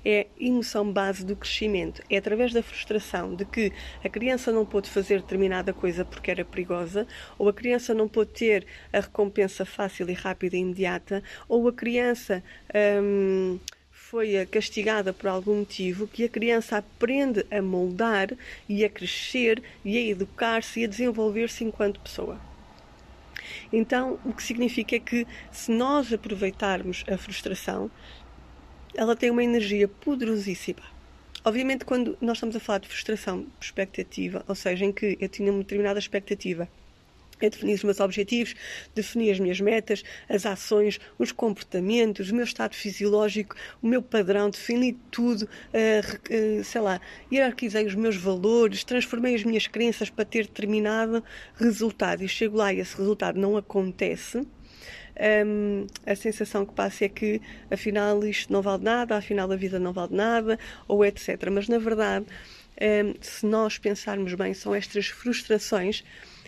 é 0.05 0.27
emoção 0.39 0.91
base 0.91 1.25
do 1.25 1.37
crescimento. 1.37 2.03
É 2.09 2.17
através 2.17 2.53
da 2.53 2.63
frustração 2.63 3.35
de 3.35 3.45
que 3.45 3.73
a 4.05 4.09
criança 4.09 4.51
não 4.53 4.65
pôde 4.65 4.89
fazer 4.89 5.21
determinada 5.21 5.73
coisa 5.73 6.05
porque 6.05 6.31
era 6.31 6.45
perigosa, 6.45 7.07
ou 7.39 7.49
a 7.49 7.53
criança 7.53 7.93
não 7.95 8.09
pôde 8.09 8.31
ter 8.33 8.67
a 8.93 9.01
recompensa 9.01 9.65
fácil 9.65 10.09
e 10.09 10.13
rápida 10.13 10.57
e 10.57 10.61
imediata, 10.61 11.23
ou 11.49 11.69
a 11.69 11.73
criança. 11.73 12.43
Hum, 12.75 13.59
foi 14.11 14.45
castigada 14.47 15.13
por 15.13 15.29
algum 15.29 15.61
motivo, 15.61 16.09
que 16.09 16.25
a 16.25 16.29
criança 16.29 16.79
aprende 16.79 17.47
a 17.49 17.63
moldar 17.63 18.31
e 18.69 18.85
a 18.85 18.89
crescer 18.89 19.63
e 19.85 19.97
a 19.97 20.01
educar-se 20.01 20.81
e 20.81 20.85
a 20.85 20.89
desenvolver-se 20.89 21.63
enquanto 21.63 22.01
pessoa. 22.01 22.37
Então, 23.73 24.19
o 24.25 24.33
que 24.33 24.43
significa 24.43 24.97
é 24.97 24.99
que 24.99 25.25
se 25.53 25.71
nós 25.71 26.13
aproveitarmos 26.13 27.05
a 27.09 27.17
frustração, 27.17 27.89
ela 28.97 29.15
tem 29.15 29.31
uma 29.31 29.45
energia 29.45 29.87
poderosíssima. 29.87 30.83
Obviamente, 31.45 31.85
quando 31.85 32.19
nós 32.21 32.39
estamos 32.39 32.57
a 32.57 32.61
falar 32.61 32.79
de 32.79 32.89
frustração 32.89 33.47
expectativa, 33.61 34.45
ou 34.49 34.57
seja, 34.57 34.85
em 34.85 34.91
que 34.91 35.17
eu 35.21 35.29
tinha 35.29 35.53
uma 35.53 35.61
determinada 35.61 36.01
expectativa 36.01 36.69
é 37.47 37.51
definir 37.51 37.75
os 37.75 37.85
meus 37.85 38.01
objetivos, 38.01 38.55
definir 38.95 39.33
as 39.33 39.41
minhas 39.41 39.61
metas, 39.61 40.03
as 40.29 40.47
ações, 40.47 41.01
os 41.19 41.33
comportamentos, 41.33 42.31
o 42.31 42.35
meu 42.35 42.45
estado 42.45 42.75
fisiológico, 42.75 43.57
o 43.83 43.87
meu 43.87 44.03
padrão, 44.03 44.51
defini 44.51 44.97
tudo, 45.11 45.43
uh, 45.45 46.59
uh, 46.61 46.65
sei 46.65 46.81
lá, 46.81 47.01
hierarquizei 47.33 47.87
os 47.87 47.95
meus 47.95 48.17
valores, 48.17 48.85
transformei 48.85 49.35
as 49.35 49.45
minhas 49.45 49.67
crenças 49.67 50.11
para 50.11 50.25
ter 50.25 50.47
determinado 50.47 51.23
resultado 51.57 52.23
e 52.23 52.29
chego 52.29 52.57
lá 52.57 52.73
e 52.73 52.81
esse 52.81 52.97
resultado 52.97 53.39
não 53.39 53.57
acontece. 53.57 54.47
Um, 55.47 55.87
a 56.07 56.17
sensação 56.17 56.65
que 56.65 56.73
passa 56.73 57.05
é 57.05 57.09
que 57.09 57.43
afinal 57.71 58.25
isto 58.25 58.51
não 58.51 58.63
vale 58.63 58.85
nada, 58.85 59.17
afinal 59.17 59.53
a 59.53 59.57
vida 59.57 59.79
não 59.79 59.93
vale 59.93 60.15
nada, 60.15 60.59
ou 60.89 61.05
etc. 61.05 61.51
Mas 61.53 61.69
na 61.69 61.79
verdade, 61.79 62.25
um, 62.81 63.15
se 63.21 63.45
nós 63.45 63.77
pensarmos 63.77 64.33
bem, 64.35 64.55
são 64.55 64.75
estas 64.75 65.09
frustrações 65.09 66.03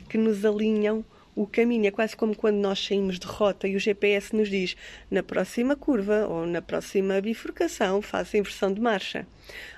que 0.09 0.19
nos 0.19 0.45
alinham 0.45 1.05
o 1.35 1.47
caminho. 1.47 1.87
É 1.87 1.91
quase 1.91 2.17
como 2.17 2.37
quando 2.37 2.57
nós 2.57 2.85
saímos 2.85 3.19
de 3.19 3.27
rota 3.27 3.67
e 3.67 3.77
o 3.77 3.81
GPS 3.81 4.35
nos 4.35 4.49
diz 4.49 4.77
na 5.11 5.23
próxima 5.23 5.75
curva 5.77 6.27
ou 6.27 6.47
na 6.47 6.61
próxima 6.61 7.21
bifurcação 7.21 8.03
faça 8.03 8.39
inversão 8.39 8.73
de 8.73 8.81
marcha. 8.81 9.27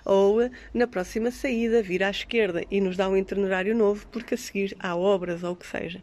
Ou 0.05 0.51
na 0.73 0.87
próxima 0.87 1.31
saída 1.31 1.83
vira 1.83 2.09
à 2.09 2.11
esquerda 2.11 2.65
e 2.71 2.81
nos 2.81 2.97
dá 2.97 3.09
um 3.09 3.17
itinerário 3.17 3.75
novo 3.75 4.07
porque 4.09 4.35
a 4.35 4.39
seguir 4.39 4.77
há 4.79 4.97
obras 4.97 5.43
ou 5.43 5.53
o 5.53 5.57
que 5.57 5.67
seja. 5.67 6.03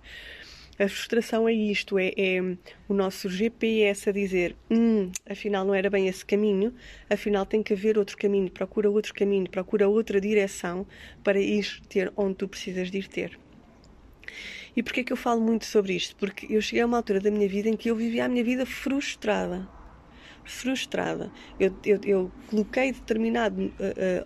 A 0.79 0.87
frustração 0.87 1.47
é 1.47 1.53
isto, 1.53 1.99
é, 1.99 2.11
é, 2.17 2.41
o 2.87 2.93
nosso 2.93 3.29
GPS 3.29 4.09
a 4.09 4.11
dizer 4.11 4.55
hum, 4.67 5.11
afinal 5.29 5.63
não 5.63 5.75
era 5.75 5.91
bem 5.91 6.07
esse 6.07 6.25
caminho, 6.25 6.73
afinal 7.07 7.45
tem 7.45 7.61
que 7.61 7.73
haver 7.73 7.99
outro 7.99 8.17
caminho, 8.17 8.49
procura 8.49 8.89
outro 8.89 9.13
caminho, 9.13 9.47
procura 9.47 9.87
outra 9.87 10.19
direção 10.19 10.87
para 11.23 11.39
ir 11.39 11.81
ter 11.87 12.11
onde 12.17 12.35
tu 12.35 12.47
precisas 12.47 12.89
de 12.89 12.97
ir 12.97 13.07
ter. 13.07 13.37
E 14.75 14.81
porquê 14.81 15.01
é 15.01 15.03
que 15.03 15.13
eu 15.13 15.17
falo 15.17 15.41
muito 15.41 15.65
sobre 15.65 15.93
isto? 15.93 16.15
Porque 16.15 16.47
eu 16.49 16.61
cheguei 16.61 16.81
a 16.81 16.85
uma 16.85 16.97
altura 16.97 17.19
da 17.19 17.31
minha 17.31 17.47
vida 17.47 17.69
em 17.69 17.75
que 17.75 17.89
eu 17.89 17.95
vivia 17.95 18.25
a 18.25 18.27
minha 18.27 18.43
vida 18.43 18.65
frustrada. 18.65 19.67
Frustrada. 20.43 21.31
Eu, 21.59 21.73
eu, 21.85 21.99
eu 22.03 22.31
coloquei 22.47 22.91
determinados 22.91 23.65
uh, 23.65 23.69
uh, 23.69 23.71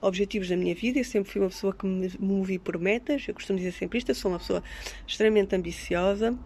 objetivos 0.02 0.50
na 0.50 0.56
minha 0.56 0.74
vida. 0.74 1.00
Eu 1.00 1.06
sempre 1.06 1.32
fui 1.32 1.42
uma 1.42 1.50
pessoa 1.50 1.74
que 1.74 1.86
me 1.86 2.12
movi 2.20 2.58
por 2.58 2.78
metas. 2.78 3.28
Eu 3.28 3.34
costumo 3.34 3.58
dizer 3.58 3.74
sempre 3.74 3.98
isto. 3.98 4.10
Eu 4.10 4.16
sou 4.16 4.32
uma 4.32 4.40
pessoa 4.40 4.64
extremamente 5.08 5.56
ambiciosa. 5.56 6.38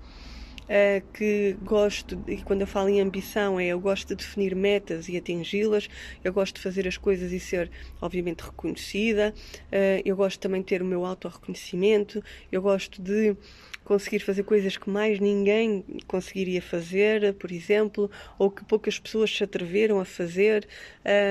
Uh, 0.70 1.02
que 1.14 1.58
gosto, 1.64 2.24
e 2.28 2.38
quando 2.44 2.62
eu 2.62 2.68
falo 2.68 2.90
em 2.90 3.02
ambição, 3.02 3.60
é 3.60 3.66
eu 3.66 3.80
gosto 3.80 4.10
de 4.10 4.18
definir 4.18 4.56
metas 4.56 5.10
e 5.10 5.18
atingi-las, 5.18 5.90
eu 6.24 6.32
gosto 6.32 6.58
de 6.58 6.62
fazer 6.62 6.88
as 6.88 6.96
coisas 6.96 7.32
e 7.32 7.40
ser, 7.40 7.72
obviamente, 8.00 8.42
reconhecida, 8.42 9.34
uh, 9.34 10.02
eu 10.06 10.16
gosto 10.16 10.40
também 10.40 10.62
de 10.62 10.68
ter 10.68 10.84
o 10.84 10.86
meu 10.86 11.08
autorreconhecimento, 11.08 12.24
eu 12.52 12.62
gosto 12.62 13.02
de 13.02 13.36
conseguir 13.84 14.20
fazer 14.20 14.44
coisas 14.44 14.78
que 14.78 14.88
mais 14.88 15.20
ninguém 15.20 15.84
conseguiria 16.06 16.62
fazer, 16.62 17.34
por 17.34 17.52
exemplo, 17.52 18.12
ou 18.38 18.52
que 18.52 18.64
poucas 18.64 19.00
pessoas 19.00 19.36
se 19.36 19.44
atreveram 19.44 20.00
a 20.00 20.06
fazer. 20.06 20.68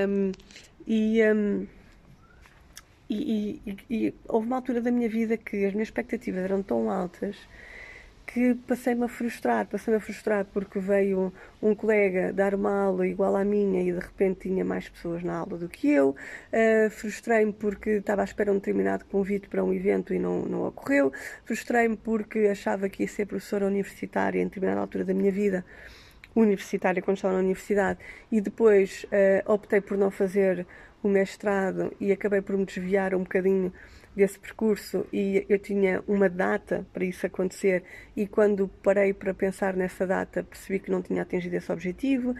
Um, 0.05 0.33
e, 0.85 1.23
um, 1.23 1.65
e, 3.09 3.61
e, 3.65 3.77
e, 3.89 4.13
houve 4.27 4.47
uma 4.47 4.57
altura 4.57 4.81
da 4.81 4.91
minha 4.91 5.07
vida 5.07 5.37
que 5.37 5.63
as 5.63 5.71
minhas 5.71 5.87
expectativas 5.87 6.43
eram 6.43 6.61
tão 6.61 6.91
altas 6.91 7.37
que 8.31 8.53
passei-me 8.67 9.05
a 9.05 9.07
frustrar, 9.07 9.65
passei-me 9.65 9.97
a 9.97 9.99
frustrar 9.99 10.45
porque 10.45 10.77
veio 10.77 11.33
um 11.59 11.73
colega 11.73 12.31
dar 12.31 12.53
uma 12.53 12.83
aula 12.83 13.07
igual 13.07 13.35
à 13.35 13.43
minha 13.43 13.81
e 13.81 13.91
de 13.91 13.99
repente 13.99 14.41
tinha 14.41 14.63
mais 14.63 14.87
pessoas 14.87 15.23
na 15.23 15.35
aula 15.35 15.57
do 15.57 15.67
que 15.67 15.89
eu, 15.89 16.09
uh, 16.09 16.89
frustrei-me 16.91 17.51
porque 17.51 17.89
estava 17.89 18.21
à 18.21 18.25
espera 18.25 18.51
de 18.51 18.57
um 18.57 18.59
determinado 18.59 19.03
convite 19.05 19.49
para 19.49 19.63
um 19.63 19.73
evento 19.73 20.13
e 20.13 20.19
não, 20.19 20.43
não 20.43 20.67
ocorreu, 20.67 21.11
frustrei-me 21.43 21.97
porque 21.97 22.39
achava 22.51 22.87
que 22.87 23.01
ia 23.01 23.07
ser 23.07 23.25
professora 23.25 23.65
universitária 23.65 24.39
em 24.39 24.45
determinada 24.45 24.81
altura 24.81 25.05
da 25.05 25.13
minha 25.13 25.31
vida, 25.31 25.65
universitária 26.35 27.01
quando 27.01 27.17
estava 27.17 27.33
na 27.33 27.39
universidade, 27.39 27.97
e 28.31 28.39
depois 28.39 29.05
uh, 29.05 29.51
optei 29.51 29.81
por 29.81 29.97
não 29.97 30.11
fazer 30.11 30.67
o 31.01 31.07
mestrado 31.07 31.91
e 31.99 32.11
acabei 32.11 32.41
por 32.41 32.55
me 32.55 32.65
desviar 32.65 33.15
um 33.15 33.23
bocadinho 33.23 33.73
desse 34.19 34.37
percurso 34.37 35.05
e 35.11 35.45
eu 35.49 35.57
tinha 35.57 36.03
uma 36.07 36.29
data 36.29 36.85
para 36.93 37.03
isso 37.05 37.25
acontecer 37.25 37.83
e 38.15 38.27
quando 38.27 38.67
parei 38.83 39.13
para 39.13 39.33
pensar 39.33 39.75
nessa 39.75 40.05
data 40.05 40.43
percebi 40.43 40.79
que 40.79 40.91
não 40.91 41.01
tinha 41.01 41.21
atingido 41.21 41.55
esse 41.55 41.71
objetivo. 41.71 42.35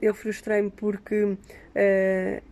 Eu 0.00 0.14
frustrei-me 0.14 0.70
porque 0.70 1.36
ah, 1.74 2.42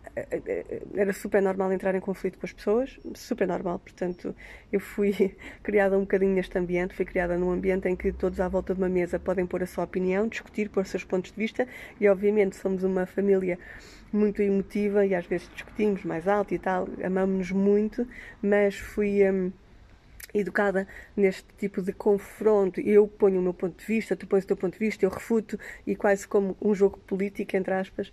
era 0.95 1.13
super 1.13 1.41
normal 1.41 1.71
entrar 1.71 1.95
em 1.95 1.99
conflito 1.99 2.37
com 2.37 2.45
as 2.45 2.53
pessoas, 2.53 2.99
super 3.13 3.47
normal, 3.47 3.79
portanto 3.79 4.35
eu 4.71 4.79
fui 4.79 5.35
criada 5.63 5.97
um 5.97 6.01
bocadinho 6.01 6.33
neste 6.33 6.57
ambiente, 6.57 6.93
fui 6.93 7.05
criada 7.05 7.37
num 7.37 7.51
ambiente 7.51 7.87
em 7.87 7.95
que 7.95 8.11
todos 8.11 8.39
à 8.39 8.47
volta 8.47 8.73
de 8.73 8.81
uma 8.81 8.89
mesa 8.89 9.19
podem 9.19 9.45
pôr 9.45 9.63
a 9.63 9.65
sua 9.65 9.83
opinião, 9.83 10.27
discutir, 10.27 10.69
pôr 10.69 10.85
seus 10.85 11.03
pontos 11.03 11.31
de 11.31 11.37
vista 11.37 11.67
e 11.99 12.07
obviamente 12.07 12.55
somos 12.55 12.83
uma 12.83 13.05
família 13.05 13.57
muito 14.11 14.41
emotiva 14.41 15.05
e 15.05 15.13
às 15.13 15.25
vezes 15.25 15.49
discutimos 15.53 16.03
mais 16.03 16.27
alto 16.27 16.53
e 16.53 16.59
tal, 16.59 16.87
amamos-nos 17.03 17.51
muito, 17.51 18.07
mas 18.41 18.75
fui 18.75 19.29
hum, 19.29 19.51
educada 20.33 20.87
neste 21.15 21.45
tipo 21.57 21.81
de 21.81 21.93
confronto. 21.93 22.79
Eu 22.81 23.07
ponho 23.07 23.39
o 23.39 23.43
meu 23.43 23.53
ponto 23.53 23.79
de 23.79 23.85
vista, 23.85 24.15
tu 24.15 24.27
pões 24.27 24.43
o 24.43 24.47
teu 24.47 24.57
ponto 24.57 24.73
de 24.73 24.79
vista, 24.79 25.05
eu 25.05 25.09
refuto 25.09 25.59
e 25.85 25.95
quase 25.95 26.27
como 26.27 26.55
um 26.61 26.73
jogo 26.73 26.97
político, 26.99 27.55
entre 27.55 27.73
aspas. 27.73 28.11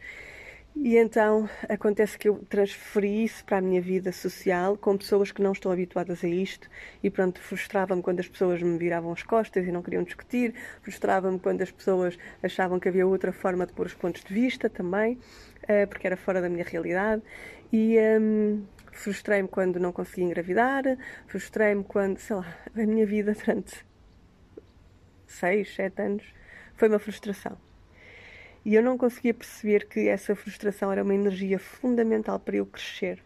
E 0.78 0.98
então 0.98 1.48
acontece 1.68 2.18
que 2.18 2.28
eu 2.28 2.44
transferi 2.50 3.24
isso 3.24 3.42
para 3.46 3.58
a 3.58 3.60
minha 3.62 3.80
vida 3.80 4.12
social 4.12 4.76
com 4.76 4.96
pessoas 4.96 5.32
que 5.32 5.40
não 5.40 5.52
estão 5.52 5.72
habituadas 5.72 6.22
a 6.22 6.28
isto 6.28 6.68
e 7.02 7.10
pronto, 7.10 7.40
frustrava-me 7.40 8.02
quando 8.02 8.20
as 8.20 8.28
pessoas 8.28 8.62
me 8.62 8.76
viravam 8.76 9.10
as 9.10 9.22
costas 9.22 9.66
e 9.66 9.72
não 9.72 9.82
queriam 9.82 10.04
discutir, 10.04 10.54
frustrava-me 10.82 11.38
quando 11.38 11.62
as 11.62 11.70
pessoas 11.70 12.18
achavam 12.42 12.78
que 12.78 12.88
havia 12.88 13.06
outra 13.06 13.32
forma 13.32 13.66
de 13.66 13.72
pôr 13.72 13.86
os 13.86 13.94
pontos 13.94 14.22
de 14.22 14.34
vista 14.34 14.68
também, 14.68 15.18
eh, 15.66 15.86
porque 15.86 16.06
era 16.06 16.16
fora 16.16 16.42
da 16.42 16.48
minha 16.48 16.64
realidade 16.64 17.22
e 17.72 17.96
um, 18.20 18.62
frustrei-me 18.92 19.48
quando 19.48 19.80
não 19.80 19.92
conseguia 19.92 20.24
engravidar, 20.24 20.84
frustrei-me 21.26 21.84
quando, 21.84 22.18
sei 22.18 22.36
lá, 22.36 22.54
a 22.76 22.86
minha 22.86 23.06
vida 23.06 23.32
durante 23.32 23.82
seis, 25.26 25.74
sete 25.74 26.02
anos 26.02 26.24
foi 26.76 26.88
uma 26.88 26.98
frustração. 26.98 27.65
E 28.66 28.74
eu 28.74 28.82
não 28.82 28.98
conseguia 28.98 29.32
perceber 29.32 29.86
que 29.86 30.08
essa 30.08 30.34
frustração 30.34 30.90
era 30.90 31.04
uma 31.04 31.14
energia 31.14 31.56
fundamental 31.56 32.36
para 32.40 32.56
eu 32.56 32.66
crescer. 32.66 33.22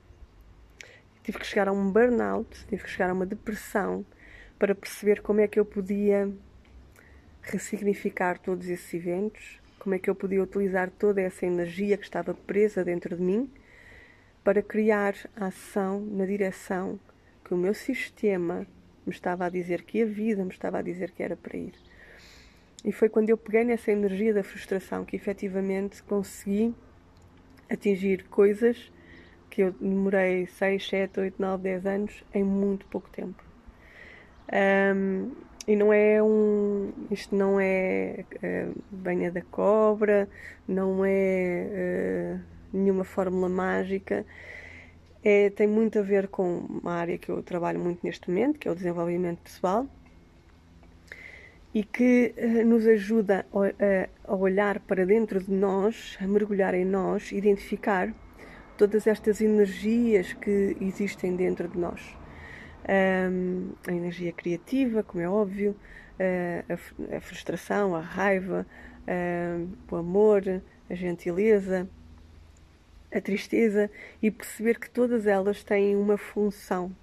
Tive 1.24 1.38
que 1.38 1.46
chegar 1.46 1.66
a 1.66 1.72
um 1.72 1.90
burnout, 1.90 2.66
tive 2.66 2.82
que 2.82 2.90
chegar 2.90 3.08
a 3.08 3.14
uma 3.14 3.24
depressão 3.24 4.04
para 4.58 4.74
perceber 4.74 5.22
como 5.22 5.40
é 5.40 5.48
que 5.48 5.58
eu 5.58 5.64
podia 5.64 6.30
ressignificar 7.40 8.38
todos 8.38 8.68
esses 8.68 8.92
eventos, 8.92 9.58
como 9.78 9.94
é 9.94 9.98
que 9.98 10.10
eu 10.10 10.14
podia 10.14 10.42
utilizar 10.42 10.90
toda 10.90 11.22
essa 11.22 11.46
energia 11.46 11.96
que 11.96 12.04
estava 12.04 12.34
presa 12.34 12.84
dentro 12.84 13.16
de 13.16 13.22
mim 13.22 13.50
para 14.44 14.62
criar 14.62 15.14
a 15.34 15.46
ação 15.46 16.02
na 16.02 16.26
direção 16.26 17.00
que 17.42 17.54
o 17.54 17.56
meu 17.56 17.72
sistema 17.72 18.66
me 19.06 19.12
estava 19.14 19.46
a 19.46 19.48
dizer 19.48 19.84
que 19.84 20.02
a 20.02 20.06
vida 20.06 20.44
me 20.44 20.50
estava 20.50 20.80
a 20.80 20.82
dizer 20.82 21.12
que 21.12 21.22
era 21.22 21.34
para 21.34 21.56
ir. 21.56 21.72
E 22.84 22.92
foi 22.92 23.08
quando 23.08 23.28
eu 23.28 23.36
peguei 23.36 23.64
nessa 23.64 23.92
energia 23.92 24.32
da 24.32 24.42
frustração 24.42 25.04
que 25.04 25.14
efetivamente 25.14 26.02
consegui 26.02 26.74
atingir 27.68 28.24
coisas 28.24 28.90
que 29.50 29.62
eu 29.62 29.72
demorei 29.72 30.46
6, 30.46 30.88
7, 30.88 31.20
8, 31.20 31.34
9, 31.38 31.62
10 31.62 31.86
anos 31.86 32.24
em 32.32 32.42
muito 32.42 32.86
pouco 32.86 33.10
tempo. 33.10 33.42
Um, 34.52 35.32
e 35.66 35.76
não 35.76 35.92
é 35.92 36.22
um. 36.22 36.92
Isto 37.10 37.34
não 37.34 37.60
é 37.60 38.24
uh, 38.36 38.82
banha 38.90 39.30
da 39.30 39.42
cobra, 39.42 40.28
não 40.66 41.04
é 41.04 42.38
uh, 42.40 42.40
nenhuma 42.72 43.04
fórmula 43.04 43.48
mágica. 43.48 44.24
É, 45.22 45.50
tem 45.50 45.66
muito 45.66 45.98
a 45.98 46.02
ver 46.02 46.28
com 46.28 46.60
uma 46.60 46.94
área 46.94 47.18
que 47.18 47.28
eu 47.28 47.42
trabalho 47.42 47.78
muito 47.78 48.00
neste 48.02 48.28
momento, 48.30 48.58
que 48.58 48.66
é 48.66 48.70
o 48.70 48.74
desenvolvimento 48.74 49.40
pessoal 49.42 49.86
e 51.74 51.84
que 51.84 52.34
uh, 52.36 52.66
nos 52.66 52.86
ajuda 52.86 53.46
a, 54.26 54.34
olhar 54.34 54.80
para 54.80 55.06
dentro 55.06 55.40
de 55.40 55.52
nós, 55.52 56.18
a 56.20 56.26
mergulhar 56.26 56.74
em 56.74 56.84
nós, 56.84 57.32
identificar 57.32 58.12
todas 58.76 59.06
estas 59.06 59.40
energias 59.40 60.32
que 60.32 60.76
existem 60.80 61.36
dentro 61.36 61.68
de 61.68 61.78
nós. 61.78 62.16
A 63.86 63.92
energia 63.92 64.32
criativa, 64.32 65.02
como 65.02 65.22
é 65.22 65.28
óbvio, 65.28 65.76
uh, 66.18 67.14
a, 67.16 67.20
frustração, 67.20 67.94
a 67.94 68.00
raiva, 68.00 68.66
o 69.90 69.96
amor, 69.96 70.42
a 70.88 70.94
gentileza, 70.94 71.88
a 73.12 73.20
tristeza 73.20 73.90
e 74.22 74.30
perceber 74.30 74.78
que 74.78 74.88
todas 74.88 75.26
elas 75.26 75.62
têm 75.62 75.96
uma 75.96 76.16
função. 76.16 76.94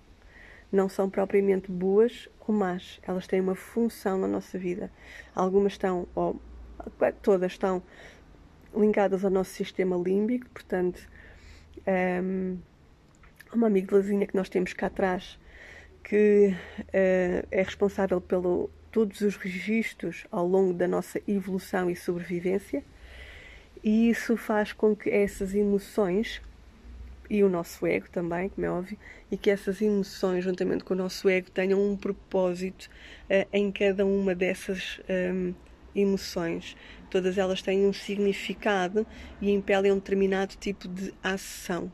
Não 0.72 0.90
são 0.90 1.10
propriamente 1.10 1.72
boas 1.72 2.28
ou 2.48 2.54
más, 2.54 3.00
elas 3.04 3.28
têm 3.28 3.40
uma 3.40 3.56
função 3.56 4.18
na 4.18 4.28
nossa 4.28 4.58
vida. 4.58 4.92
Algumas 5.36 5.74
estão, 5.74 6.08
ou 6.14 6.40
todas 7.22 7.54
estão 7.54 7.82
ligadas 8.76 9.24
ao 9.24 9.32
nosso 9.32 9.52
sistema 9.52 9.96
límbico, 9.96 10.50
portanto, 10.50 11.08
um, 12.24 12.58
uma 13.54 13.68
amigdalazinha 13.68 14.28
que 14.28 14.36
nós 14.36 14.50
temos 14.50 14.74
cá 14.74 14.88
atrás 14.88 15.40
que 16.04 16.54
uh, 16.80 17.48
é 17.52 17.62
responsável 17.64 18.22
pelo 18.22 18.70
todos 18.92 19.22
os 19.22 19.36
registros 19.36 20.26
ao 20.32 20.48
longo 20.48 20.74
da 20.74 20.88
nossa 20.88 21.22
evolução 21.28 21.90
e 21.90 21.96
sobrevivência 21.96 22.84
e 23.84 24.10
isso 24.10 24.36
faz 24.38 24.74
com 24.74 24.96
que 24.96 25.10
essas 25.10 25.54
emoções 25.54 26.42
e 27.30 27.44
o 27.44 27.50
nosso 27.50 27.86
ego 27.86 28.10
também, 28.10 28.50
como 28.50 28.66
é 28.66 28.70
óbvio, 28.70 28.98
e 29.32 29.38
que 29.38 29.50
essas 29.50 29.82
emoções, 29.82 30.44
juntamente 30.44 30.84
com 30.84 30.94
o 30.94 30.98
nosso 30.98 31.28
ego, 31.28 31.52
tenham 31.52 31.82
um 31.82 31.96
propósito 31.96 32.90
uh, 33.30 33.48
em 33.52 33.72
cada 33.72 34.06
uma 34.06 34.34
dessas 34.34 35.02
um, 35.34 35.54
emoções. 35.96 36.76
Todas 37.10 37.38
elas 37.38 37.62
têm 37.62 37.86
um 37.86 37.94
significado 37.94 39.06
e 39.42 39.52
impelem 39.52 39.92
um 39.92 39.96
determinado 39.96 40.56
tipo 40.56 40.88
de 40.88 41.14
ação. 41.24 41.92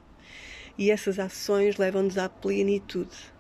E 0.78 0.90
essas 0.90 1.20
ações 1.20 1.78
levam-nos 1.78 2.18
à 2.18 2.28
plenitude. 2.28 3.33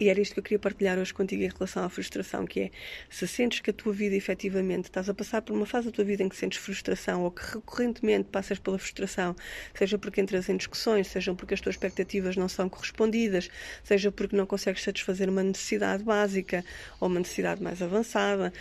E 0.00 0.08
era 0.08 0.20
isto 0.20 0.34
que 0.34 0.38
eu 0.38 0.44
queria 0.44 0.58
partilhar 0.60 0.96
hoje 0.96 1.12
contigo 1.12 1.42
em 1.42 1.48
relação 1.48 1.82
à 1.82 1.88
frustração, 1.88 2.46
que 2.46 2.60
é 2.60 2.70
se 3.10 3.26
sentes 3.26 3.58
que 3.58 3.70
a 3.70 3.72
tua 3.72 3.92
vida 3.92 4.14
efetivamente 4.14 4.84
estás 4.84 5.08
a 5.08 5.14
passar 5.14 5.42
por 5.42 5.52
uma 5.52 5.66
fase 5.66 5.86
da 5.86 5.92
tua 5.92 6.04
vida 6.04 6.22
em 6.22 6.28
que 6.28 6.36
sentes 6.36 6.58
frustração 6.58 7.24
ou 7.24 7.32
que 7.32 7.42
recorrentemente 7.42 8.28
passas 8.30 8.60
pela 8.60 8.78
frustração, 8.78 9.34
seja 9.74 9.98
porque 9.98 10.20
entras 10.20 10.48
em 10.48 10.56
discussões, 10.56 11.08
seja 11.08 11.34
porque 11.34 11.54
as 11.54 11.60
tuas 11.60 11.74
expectativas 11.74 12.36
não 12.36 12.48
são 12.48 12.68
correspondidas, 12.68 13.50
seja 13.82 14.12
porque 14.12 14.36
não 14.36 14.46
consegues 14.46 14.84
satisfazer 14.84 15.28
uma 15.28 15.42
necessidade 15.42 16.04
básica 16.04 16.64
ou 17.00 17.08
uma 17.08 17.18
necessidade 17.18 17.60
mais 17.60 17.82
avançada, 17.82 18.52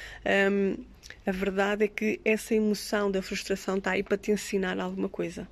hum, 0.51 0.83
a 1.25 1.31
verdade 1.31 1.85
é 1.85 1.87
que 1.87 2.19
essa 2.25 2.55
emoção 2.55 3.11
da 3.11 3.21
frustração 3.21 3.77
está 3.77 3.91
aí 3.91 4.01
para 4.01 4.17
te 4.17 4.31
ensinar 4.31 4.79
alguma 4.79 5.07
coisa 5.07 5.47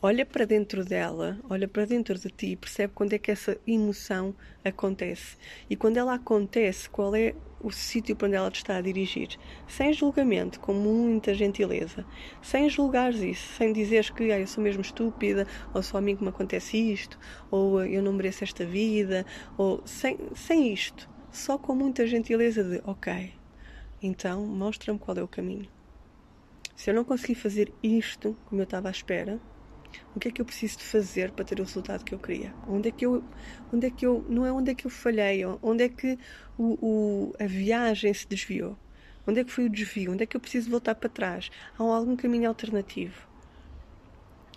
olha 0.00 0.24
para 0.24 0.44
dentro 0.44 0.84
dela, 0.84 1.38
olha 1.48 1.66
para 1.66 1.84
dentro 1.84 2.18
de 2.18 2.28
ti 2.30 2.46
e 2.48 2.56
percebe 2.56 2.92
quando 2.94 3.12
é 3.12 3.18
que 3.18 3.30
essa 3.30 3.58
emoção 3.66 4.34
acontece. 4.64 5.36
E 5.68 5.76
quando 5.76 5.96
ela 5.96 6.14
acontece, 6.14 6.88
qual 6.88 7.14
é 7.14 7.34
o 7.60 7.70
sítio 7.70 8.14
para 8.14 8.28
onde 8.28 8.36
ela 8.36 8.50
te 8.50 8.56
está 8.56 8.76
a 8.76 8.80
dirigir. 8.80 9.36
Sem 9.66 9.92
julgamento, 9.92 10.60
com 10.60 10.72
muita 10.72 11.34
gentileza. 11.34 12.04
Sem 12.40 12.68
julgares 12.68 13.20
isso, 13.20 13.54
sem 13.54 13.72
dizeres 13.72 14.10
que 14.10 14.30
ah, 14.30 14.38
eu 14.38 14.46
sou 14.46 14.62
mesmo 14.62 14.82
estúpida, 14.82 15.46
ou 15.74 15.82
só 15.82 15.98
a 15.98 16.00
mim 16.00 16.16
que 16.16 16.22
me 16.22 16.28
acontece 16.28 16.76
isto, 16.76 17.18
ou 17.50 17.84
eu 17.84 18.02
não 18.02 18.12
mereço 18.12 18.44
esta 18.44 18.64
vida, 18.64 19.26
ou 19.56 19.82
sem, 19.84 20.18
sem 20.34 20.72
isto. 20.72 21.08
Só 21.30 21.58
com 21.58 21.74
muita 21.74 22.06
gentileza 22.06 22.64
de 22.64 22.80
ok, 22.84 23.32
então 24.02 24.46
mostra-me 24.46 24.98
qual 24.98 25.16
é 25.16 25.22
o 25.22 25.28
caminho. 25.28 25.68
Se 26.74 26.90
eu 26.90 26.94
não 26.94 27.04
conseguir 27.04 27.34
fazer 27.34 27.72
isto 27.82 28.36
como 28.46 28.60
eu 28.60 28.64
estava 28.64 28.88
à 28.88 28.90
espera, 28.90 29.40
o 30.14 30.20
que 30.20 30.28
é 30.28 30.30
que 30.30 30.40
eu 30.40 30.44
preciso 30.44 30.78
de 30.78 30.84
fazer 30.84 31.30
para 31.32 31.44
ter 31.44 31.60
o 31.60 31.64
resultado 31.64 32.04
que 32.04 32.14
eu 32.14 32.18
queria? 32.18 32.54
Onde 32.66 32.88
é 32.88 32.92
que 32.92 33.06
eu, 33.06 33.22
onde 33.72 33.86
é 33.86 33.90
que 33.90 34.04
eu, 34.06 34.24
não 34.28 34.44
é 34.44 34.52
onde 34.52 34.70
é 34.70 34.74
que 34.74 34.86
eu 34.86 34.90
falhei, 34.90 35.44
onde 35.62 35.84
é 35.84 35.88
que 35.88 36.18
o, 36.56 36.78
o, 36.80 37.34
a 37.38 37.46
viagem 37.46 38.12
se 38.12 38.26
desviou? 38.26 38.76
Onde 39.26 39.40
é 39.40 39.44
que 39.44 39.52
foi 39.52 39.66
o 39.66 39.70
desvio? 39.70 40.12
Onde 40.12 40.24
é 40.24 40.26
que 40.26 40.36
eu 40.36 40.40
preciso 40.40 40.70
voltar 40.70 40.94
para 40.94 41.08
trás? 41.08 41.50
Há 41.78 41.82
algum 41.82 42.16
caminho 42.16 42.48
alternativo? 42.48 43.28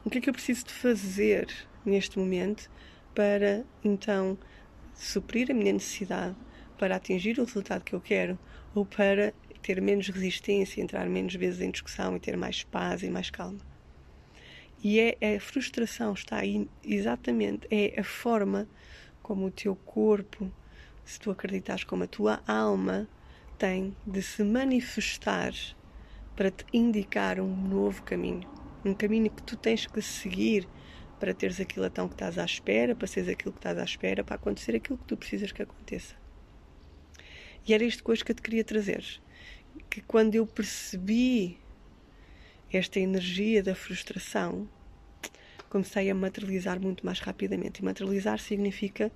O 0.03 0.09
que 0.09 0.17
é 0.17 0.21
que 0.21 0.29
eu 0.29 0.33
preciso 0.33 0.65
de 0.65 0.73
fazer 0.73 1.47
neste 1.85 2.17
momento 2.17 2.71
para 3.13 3.65
então 3.83 4.37
suprir 4.94 5.51
a 5.51 5.53
minha 5.53 5.74
necessidade, 5.74 6.35
para 6.77 6.96
atingir 6.96 7.37
o 7.39 7.44
resultado 7.44 7.83
que 7.83 7.94
eu 7.94 8.01
quero 8.01 8.39
ou 8.74 8.85
para 8.85 9.33
ter 9.61 9.81
menos 9.81 10.07
resistência, 10.07 10.81
entrar 10.81 11.07
menos 11.07 11.35
vezes 11.35 11.61
em 11.61 11.70
discussão 11.70 12.15
e 12.15 12.20
ter 12.20 12.35
mais 12.37 12.63
paz 12.63 13.03
e 13.03 13.09
mais 13.09 13.29
calma? 13.29 13.71
E 14.83 15.00
é, 15.00 15.17
é 15.22 15.35
a 15.35 15.39
frustração 15.39 16.13
está 16.13 16.37
aí 16.37 16.67
exatamente, 16.83 17.67
é 17.70 18.00
a 18.00 18.03
forma 18.03 18.67
como 19.22 19.46
o 19.46 19.51
teu 19.51 19.75
corpo, 19.75 20.51
se 21.05 21.20
tu 21.20 21.29
acreditas 21.29 21.83
como 21.83 22.03
a 22.03 22.07
tua 22.07 22.41
alma 22.48 23.07
tem 23.57 23.96
de 24.07 24.22
se 24.24 24.44
manifestar 24.44 25.53
para 26.35 26.50
te 26.50 26.65
indicar 26.74 27.39
um 27.39 27.55
novo 27.55 28.01
caminho, 28.01 28.50
um 28.83 28.94
caminho 28.94 29.29
que 29.29 29.44
tu 29.44 29.55
tens 29.55 29.85
que 29.85 30.01
seguir 30.01 30.67
para 31.20 31.35
teres 31.35 31.59
aquilo 31.59 31.85
então 31.85 32.07
que 32.07 32.15
estás 32.15 32.39
à 32.39 32.44
espera, 32.44 32.96
para 32.96 33.05
seres 33.05 33.29
aquilo 33.29 33.51
que 33.51 33.59
estás 33.59 33.77
à 33.77 33.83
espera, 33.83 34.24
para 34.24 34.35
acontecer 34.35 34.75
aquilo 34.75 34.98
que 34.98 35.05
tu 35.05 35.15
precisas 35.15 35.51
que 35.51 35.61
aconteça. 35.61 36.15
E 37.67 37.75
era 37.75 37.83
isto 37.83 38.03
coisa 38.03 38.25
que 38.25 38.31
eu 38.31 38.35
te 38.35 38.41
queria 38.41 38.63
trazer, 38.63 39.05
que 39.87 40.01
quando 40.01 40.33
eu 40.33 40.48
percebi 40.48 41.60
esta 42.72 43.00
energia 43.00 43.62
da 43.62 43.75
frustração, 43.75 44.68
comecei 45.70 46.10
a 46.10 46.16
materializar 46.16 46.79
muito 46.79 47.05
mais 47.05 47.20
rapidamente. 47.20 47.81
E 47.81 47.86
materializar 47.86 48.40
significa 48.40 49.12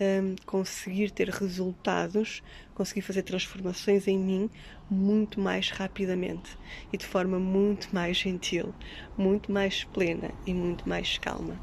um, 0.00 0.36
conseguir 0.46 1.10
ter 1.10 1.28
resultados, 1.28 2.42
conseguir 2.74 3.02
fazer 3.02 3.22
transformações 3.22 4.06
em 4.06 4.18
mim 4.18 4.50
muito 4.88 5.40
mais 5.40 5.70
rapidamente 5.70 6.56
e 6.92 6.96
de 6.96 7.04
forma 7.04 7.38
muito 7.38 7.92
mais 7.92 8.16
gentil, 8.16 8.74
muito 9.16 9.50
mais 9.50 9.84
plena 9.84 10.30
e 10.46 10.54
muito 10.54 10.88
mais 10.88 11.18
calma. 11.18 11.60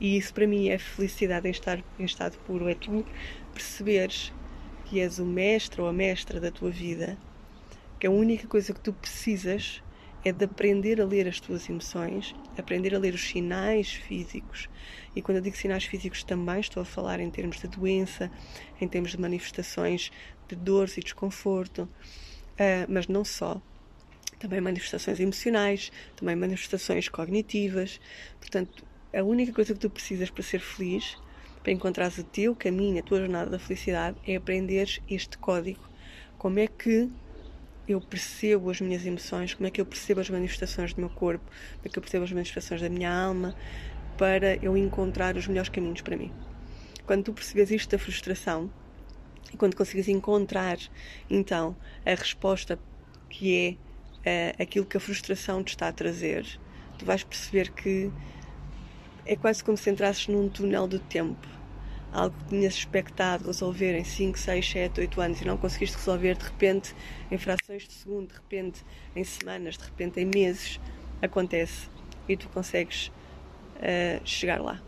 E 0.00 0.16
isso 0.16 0.34
para 0.34 0.46
mim 0.46 0.68
é 0.68 0.78
felicidade 0.78 1.46
em 1.46 1.52
estar 1.52 1.82
em 1.98 2.04
estado 2.04 2.36
puro, 2.38 2.68
é 2.68 2.74
tu 2.74 3.04
perceberes 3.52 4.32
que 4.84 5.00
és 5.00 5.18
o 5.18 5.24
mestre 5.24 5.80
ou 5.80 5.88
a 5.88 5.92
mestra 5.92 6.40
da 6.40 6.50
tua 6.50 6.70
vida, 6.70 7.16
que 7.98 8.06
a 8.06 8.10
única 8.10 8.46
coisa 8.46 8.74
que 8.74 8.80
tu 8.80 8.92
precisas 8.92 9.82
é 10.24 10.32
de 10.32 10.44
aprender 10.44 11.00
a 11.00 11.04
ler 11.04 11.28
as 11.28 11.38
tuas 11.38 11.68
emoções, 11.68 12.34
aprender 12.56 12.94
a 12.94 12.98
ler 12.98 13.12
os 13.12 13.28
sinais 13.28 13.92
físicos. 13.92 14.68
E 15.14 15.20
quando 15.20 15.36
eu 15.36 15.42
digo 15.42 15.56
sinais 15.56 15.84
físicos, 15.84 16.24
também 16.24 16.60
estou 16.60 16.82
a 16.82 16.86
falar 16.86 17.20
em 17.20 17.30
termos 17.30 17.58
de 17.60 17.68
doença, 17.68 18.30
em 18.80 18.88
termos 18.88 19.10
de 19.10 19.20
manifestações 19.20 20.10
de 20.48 20.56
dores 20.56 20.96
e 20.96 21.00
desconforto, 21.00 21.82
uh, 21.82 22.86
mas 22.88 23.06
não 23.06 23.24
só. 23.24 23.60
Também 24.38 24.60
manifestações 24.60 25.20
emocionais, 25.20 25.92
também 26.16 26.34
manifestações 26.34 27.08
cognitivas. 27.08 28.00
Portanto, 28.40 28.84
a 29.12 29.22
única 29.22 29.52
coisa 29.52 29.74
que 29.74 29.80
tu 29.80 29.90
precisas 29.90 30.30
para 30.30 30.42
ser 30.42 30.60
feliz, 30.60 31.16
para 31.62 31.72
encontrares 31.72 32.18
o 32.18 32.24
teu 32.24 32.54
caminho, 32.54 32.98
a 32.98 33.02
tua 33.02 33.20
jornada 33.20 33.50
da 33.50 33.58
felicidade, 33.58 34.16
é 34.26 34.36
aprenderes 34.36 35.00
este 35.08 35.38
código. 35.38 35.88
Como 36.36 36.58
é 36.58 36.66
que 36.66 37.10
eu 37.86 38.00
percebo 38.00 38.70
as 38.70 38.80
minhas 38.80 39.04
emoções, 39.04 39.54
como 39.54 39.66
é 39.66 39.70
que 39.70 39.80
eu 39.80 39.86
percebo 39.86 40.20
as 40.20 40.30
manifestações 40.30 40.94
do 40.94 41.00
meu 41.00 41.10
corpo, 41.10 41.44
como 41.44 41.82
é 41.84 41.88
que 41.88 41.98
eu 41.98 42.02
percebo 42.02 42.24
as 42.24 42.32
manifestações 42.32 42.80
da 42.80 42.88
minha 42.88 43.12
alma, 43.12 43.54
para 44.16 44.56
eu 44.56 44.76
encontrar 44.76 45.36
os 45.36 45.46
melhores 45.46 45.68
caminhos 45.68 46.00
para 46.00 46.16
mim. 46.16 46.32
Quando 47.06 47.24
tu 47.24 47.32
percebes 47.32 47.70
isto 47.70 47.90
da 47.90 47.98
frustração 47.98 48.70
e 49.52 49.56
quando 49.56 49.76
consegues 49.76 50.08
encontrar 50.08 50.78
então 51.28 51.76
a 52.04 52.10
resposta 52.10 52.78
que 53.28 53.78
é 54.24 54.54
uh, 54.58 54.62
aquilo 54.62 54.86
que 54.86 54.96
a 54.96 55.00
frustração 55.00 55.62
te 55.62 55.70
está 55.70 55.88
a 55.88 55.92
trazer, 55.92 56.46
tu 56.98 57.04
vais 57.04 57.22
perceber 57.22 57.70
que 57.72 58.10
é 59.26 59.36
quase 59.36 59.62
como 59.62 59.76
se 59.76 59.90
entrasses 59.90 60.28
num 60.28 60.48
túnel 60.48 60.86
do 60.86 60.98
tempo 60.98 61.63
algo 62.14 62.34
que 62.38 62.48
tinhas 62.50 62.74
expectado 62.74 63.46
resolver 63.46 63.98
em 63.98 64.04
5, 64.04 64.38
6, 64.38 64.70
7, 64.70 65.00
8 65.00 65.20
anos 65.20 65.40
e 65.40 65.44
não 65.44 65.56
conseguiste 65.56 65.96
resolver 65.96 66.36
de 66.36 66.44
repente 66.44 66.94
em 67.30 67.36
frações 67.36 67.82
de 67.82 67.92
segundo, 67.92 68.28
de 68.28 68.34
repente 68.34 68.82
em 69.14 69.24
semanas, 69.24 69.76
de 69.76 69.84
repente 69.84 70.20
em 70.20 70.24
meses, 70.24 70.80
acontece 71.20 71.88
e 72.28 72.36
tu 72.36 72.48
consegues 72.48 73.08
uh, 73.08 74.20
chegar 74.24 74.62
lá. 74.62 74.80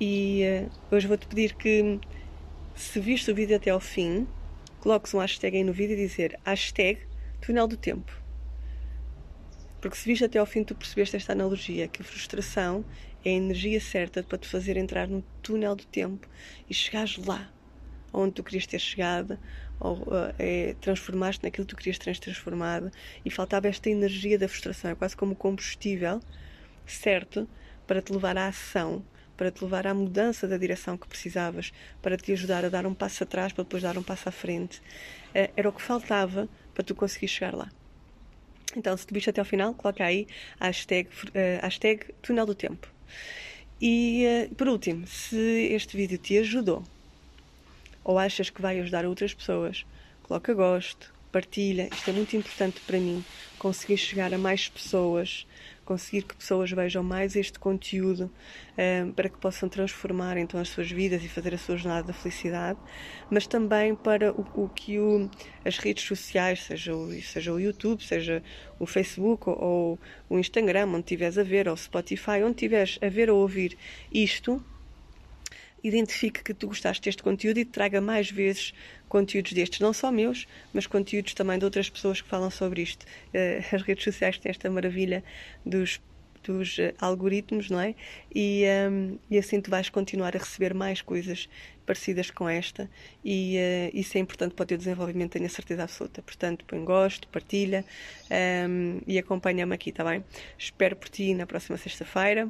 E 0.00 0.42
uh, 0.66 0.94
hoje 0.94 1.06
vou-te 1.06 1.26
pedir 1.28 1.54
que, 1.54 2.00
se 2.74 2.98
viste 2.98 3.30
o 3.30 3.34
vídeo 3.34 3.56
até 3.56 3.70
ao 3.70 3.80
fim, 3.80 4.26
coloques 4.80 5.14
um 5.14 5.18
hashtag 5.18 5.58
aí 5.58 5.64
no 5.64 5.72
vídeo 5.72 5.94
e 5.94 5.96
dizer 5.96 6.38
hashtag 6.44 7.00
túnel 7.40 7.68
do 7.68 7.76
tempo. 7.76 8.19
Porque 9.80 9.96
se 9.96 10.04
viste 10.04 10.24
até 10.24 10.38
ao 10.38 10.46
fim, 10.46 10.62
tu 10.62 10.74
percebeste 10.74 11.16
esta 11.16 11.32
analogia, 11.32 11.88
que 11.88 12.02
a 12.02 12.04
frustração 12.04 12.84
é 13.24 13.30
a 13.30 13.32
energia 13.32 13.80
certa 13.80 14.22
para 14.22 14.38
te 14.38 14.46
fazer 14.46 14.76
entrar 14.76 15.08
no 15.08 15.22
túnel 15.42 15.74
do 15.74 15.84
tempo 15.86 16.28
e 16.68 16.74
chegares 16.74 17.16
lá 17.16 17.50
onde 18.12 18.32
tu 18.32 18.42
querias 18.42 18.66
ter 18.66 18.78
chegado 18.78 19.38
ou 19.78 19.98
uh, 19.98 20.34
é, 20.38 20.74
transformaste 20.80 21.42
naquilo 21.42 21.66
que 21.66 21.74
tu 21.74 21.76
querias 21.76 21.98
ter 21.98 22.16
transformado 22.18 22.90
e 23.24 23.30
faltava 23.30 23.68
esta 23.68 23.88
energia 23.88 24.38
da 24.38 24.48
frustração, 24.48 24.90
é 24.90 24.94
quase 24.94 25.16
como 25.16 25.34
combustível 25.34 26.20
certo 26.86 27.48
para 27.86 28.02
te 28.02 28.12
levar 28.12 28.36
à 28.36 28.48
ação, 28.48 29.04
para 29.36 29.50
te 29.50 29.62
levar 29.62 29.86
à 29.86 29.94
mudança 29.94 30.46
da 30.46 30.56
direção 30.56 30.98
que 30.98 31.08
precisavas, 31.08 31.72
para 32.02 32.16
te 32.16 32.32
ajudar 32.32 32.64
a 32.64 32.68
dar 32.68 32.84
um 32.84 32.94
passo 32.94 33.22
atrás 33.22 33.52
para 33.52 33.64
depois 33.64 33.82
dar 33.82 33.96
um 33.96 34.02
passo 34.02 34.28
à 34.28 34.32
frente. 34.32 34.80
Uh, 35.30 35.50
era 35.56 35.68
o 35.68 35.72
que 35.72 35.82
faltava 35.82 36.48
para 36.74 36.84
tu 36.84 36.94
conseguir 36.94 37.28
chegar 37.28 37.54
lá. 37.54 37.70
Então, 38.76 38.96
se 38.96 39.06
te 39.06 39.12
viste 39.12 39.30
até 39.30 39.40
ao 39.40 39.44
final, 39.44 39.74
coloca 39.74 40.04
aí 40.04 40.26
a 40.58 40.66
hashtag, 40.66 41.08
uh, 41.08 41.62
hashtag 41.62 42.06
túnel 42.22 42.46
do 42.46 42.54
tempo. 42.54 42.88
E, 43.80 44.24
uh, 44.50 44.54
por 44.54 44.68
último, 44.68 45.06
se 45.06 45.68
este 45.72 45.96
vídeo 45.96 46.18
te 46.18 46.38
ajudou 46.38 46.84
ou 48.04 48.18
achas 48.18 48.50
que 48.50 48.62
vai 48.62 48.80
ajudar 48.80 49.04
outras 49.04 49.34
pessoas, 49.34 49.84
coloca 50.22 50.54
gosto, 50.54 51.12
partilha. 51.30 51.88
Isto 51.92 52.10
é 52.10 52.12
muito 52.12 52.36
importante 52.36 52.80
para 52.86 52.98
mim, 52.98 53.24
conseguir 53.58 53.96
chegar 53.96 54.32
a 54.32 54.38
mais 54.38 54.68
pessoas, 54.68 55.46
conseguir 55.84 56.22
que 56.22 56.36
pessoas 56.36 56.70
vejam 56.70 57.02
mais 57.02 57.34
este 57.34 57.58
conteúdo 57.58 58.30
um, 58.78 59.12
para 59.12 59.28
que 59.28 59.38
possam 59.38 59.68
transformar 59.68 60.36
então 60.36 60.60
as 60.60 60.68
suas 60.68 60.90
vidas 60.90 61.24
e 61.24 61.28
fazer 61.28 61.54
a 61.54 61.58
sua 61.58 61.76
jornada 61.76 62.08
da 62.08 62.12
felicidade, 62.12 62.78
mas 63.28 63.46
também 63.46 63.94
para 63.94 64.32
o, 64.32 64.46
o 64.54 64.68
que 64.68 64.98
o, 64.98 65.28
as 65.64 65.78
redes 65.78 66.04
sociais, 66.04 66.62
seja 66.62 66.94
o, 66.94 67.12
seja 67.20 67.52
o 67.52 67.58
YouTube, 67.58 68.04
seja 68.04 68.42
o 68.78 68.86
Facebook 68.86 69.48
ou, 69.48 69.58
ou 69.60 69.98
o 70.28 70.38
Instagram, 70.38 70.86
onde 70.86 71.00
estiveres 71.00 71.38
a 71.38 71.42
ver, 71.42 71.66
ou 71.68 71.74
o 71.74 71.76
Spotify, 71.76 72.42
onde 72.44 72.52
estiveres 72.52 72.98
a 73.02 73.08
ver 73.08 73.28
ou 73.30 73.40
ouvir 73.40 73.76
isto, 74.12 74.62
identifique 75.82 76.42
que 76.42 76.54
tu 76.54 76.66
gostaste 76.66 77.02
deste 77.02 77.22
conteúdo 77.22 77.58
e 77.58 77.64
traga 77.64 78.00
mais 78.00 78.30
vezes 78.30 78.72
conteúdos 79.08 79.52
destes, 79.52 79.80
não 79.80 79.92
só 79.92 80.10
meus, 80.12 80.46
mas 80.72 80.86
conteúdos 80.86 81.34
também 81.34 81.58
de 81.58 81.64
outras 81.64 81.90
pessoas 81.90 82.20
que 82.20 82.28
falam 82.28 82.50
sobre 82.50 82.82
isto. 82.82 83.04
Eh, 83.34 83.64
as 83.72 83.82
redes 83.82 84.04
sociais 84.04 84.38
têm 84.38 84.50
esta 84.50 84.70
maravilha 84.70 85.24
dos 85.64 86.00
dos 86.42 86.78
eh, 86.78 86.94
algoritmos, 86.98 87.70
não 87.70 87.80
é? 87.80 87.94
E, 88.34 88.64
um, 88.90 89.18
e 89.30 89.38
assim 89.38 89.60
tu 89.60 89.70
vais 89.70 89.88
continuar 89.88 90.34
a 90.34 90.38
receber 90.38 90.74
mais 90.74 91.02
coisas 91.02 91.48
parecidas 91.86 92.30
com 92.30 92.48
esta 92.48 92.88
e 93.24 93.56
uh, 93.58 93.90
isso 93.98 94.16
é 94.16 94.20
importante 94.20 94.54
para 94.54 94.62
o 94.62 94.66
teu 94.66 94.78
desenvolvimento, 94.78 95.32
tenho 95.32 95.46
a 95.46 95.48
certeza 95.48 95.82
absoluta. 95.82 96.22
Portanto, 96.22 96.64
põe 96.64 96.84
gosto, 96.84 97.26
partilha 97.28 97.84
um, 98.68 99.00
e 99.06 99.18
acompanha-me 99.18 99.74
aqui, 99.74 99.90
tá 99.90 100.04
bem? 100.04 100.24
Espero 100.56 100.94
por 100.94 101.08
ti 101.08 101.34
na 101.34 101.46
próxima 101.46 101.76
sexta-feira. 101.76 102.48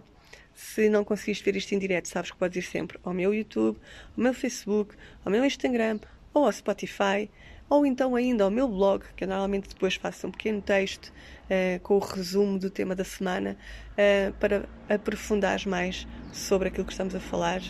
Se 0.62 0.90
não 0.90 1.02
conseguiste 1.04 1.42
ver 1.42 1.56
isto 1.56 1.74
em 1.74 1.78
direto, 1.78 2.06
sabes 2.06 2.30
que 2.30 2.36
podes 2.36 2.62
ir 2.62 2.68
sempre 2.68 2.98
ao 3.02 3.14
meu 3.14 3.32
YouTube, 3.32 3.78
ao 4.14 4.22
meu 4.22 4.34
Facebook, 4.34 4.94
ao 5.24 5.32
meu 5.32 5.42
Instagram 5.42 5.98
ou 6.34 6.44
ao 6.44 6.52
Spotify, 6.52 7.30
ou 7.68 7.86
então 7.86 8.14
ainda 8.14 8.44
ao 8.44 8.50
meu 8.50 8.68
blog, 8.68 9.02
que 9.16 9.24
eu 9.24 9.28
normalmente 9.28 9.70
depois 9.70 9.94
faço 9.94 10.26
um 10.26 10.30
pequeno 10.30 10.60
texto 10.60 11.06
uh, 11.06 11.80
com 11.80 11.96
o 11.96 11.98
resumo 11.98 12.58
do 12.58 12.68
tema 12.68 12.94
da 12.94 13.04
semana, 13.04 13.56
uh, 13.92 14.34
para 14.34 14.68
aprofundares 14.86 15.64
mais 15.64 16.06
sobre 16.30 16.68
aquilo 16.68 16.84
que 16.84 16.92
estamos 16.92 17.14
a 17.14 17.20
falar 17.20 17.62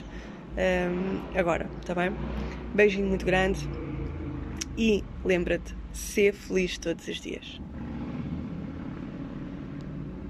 um, 0.59 1.39
agora, 1.39 1.71
está 1.81 1.95
bem? 1.95 2.11
Beijinho 2.75 3.07
muito 3.07 3.25
grande 3.25 3.61
e 4.77 5.05
lembra-te, 5.25 5.77
ser 5.93 6.35
feliz 6.35 6.77
todos 6.77 7.07
os 7.07 7.21
dias. 7.21 7.61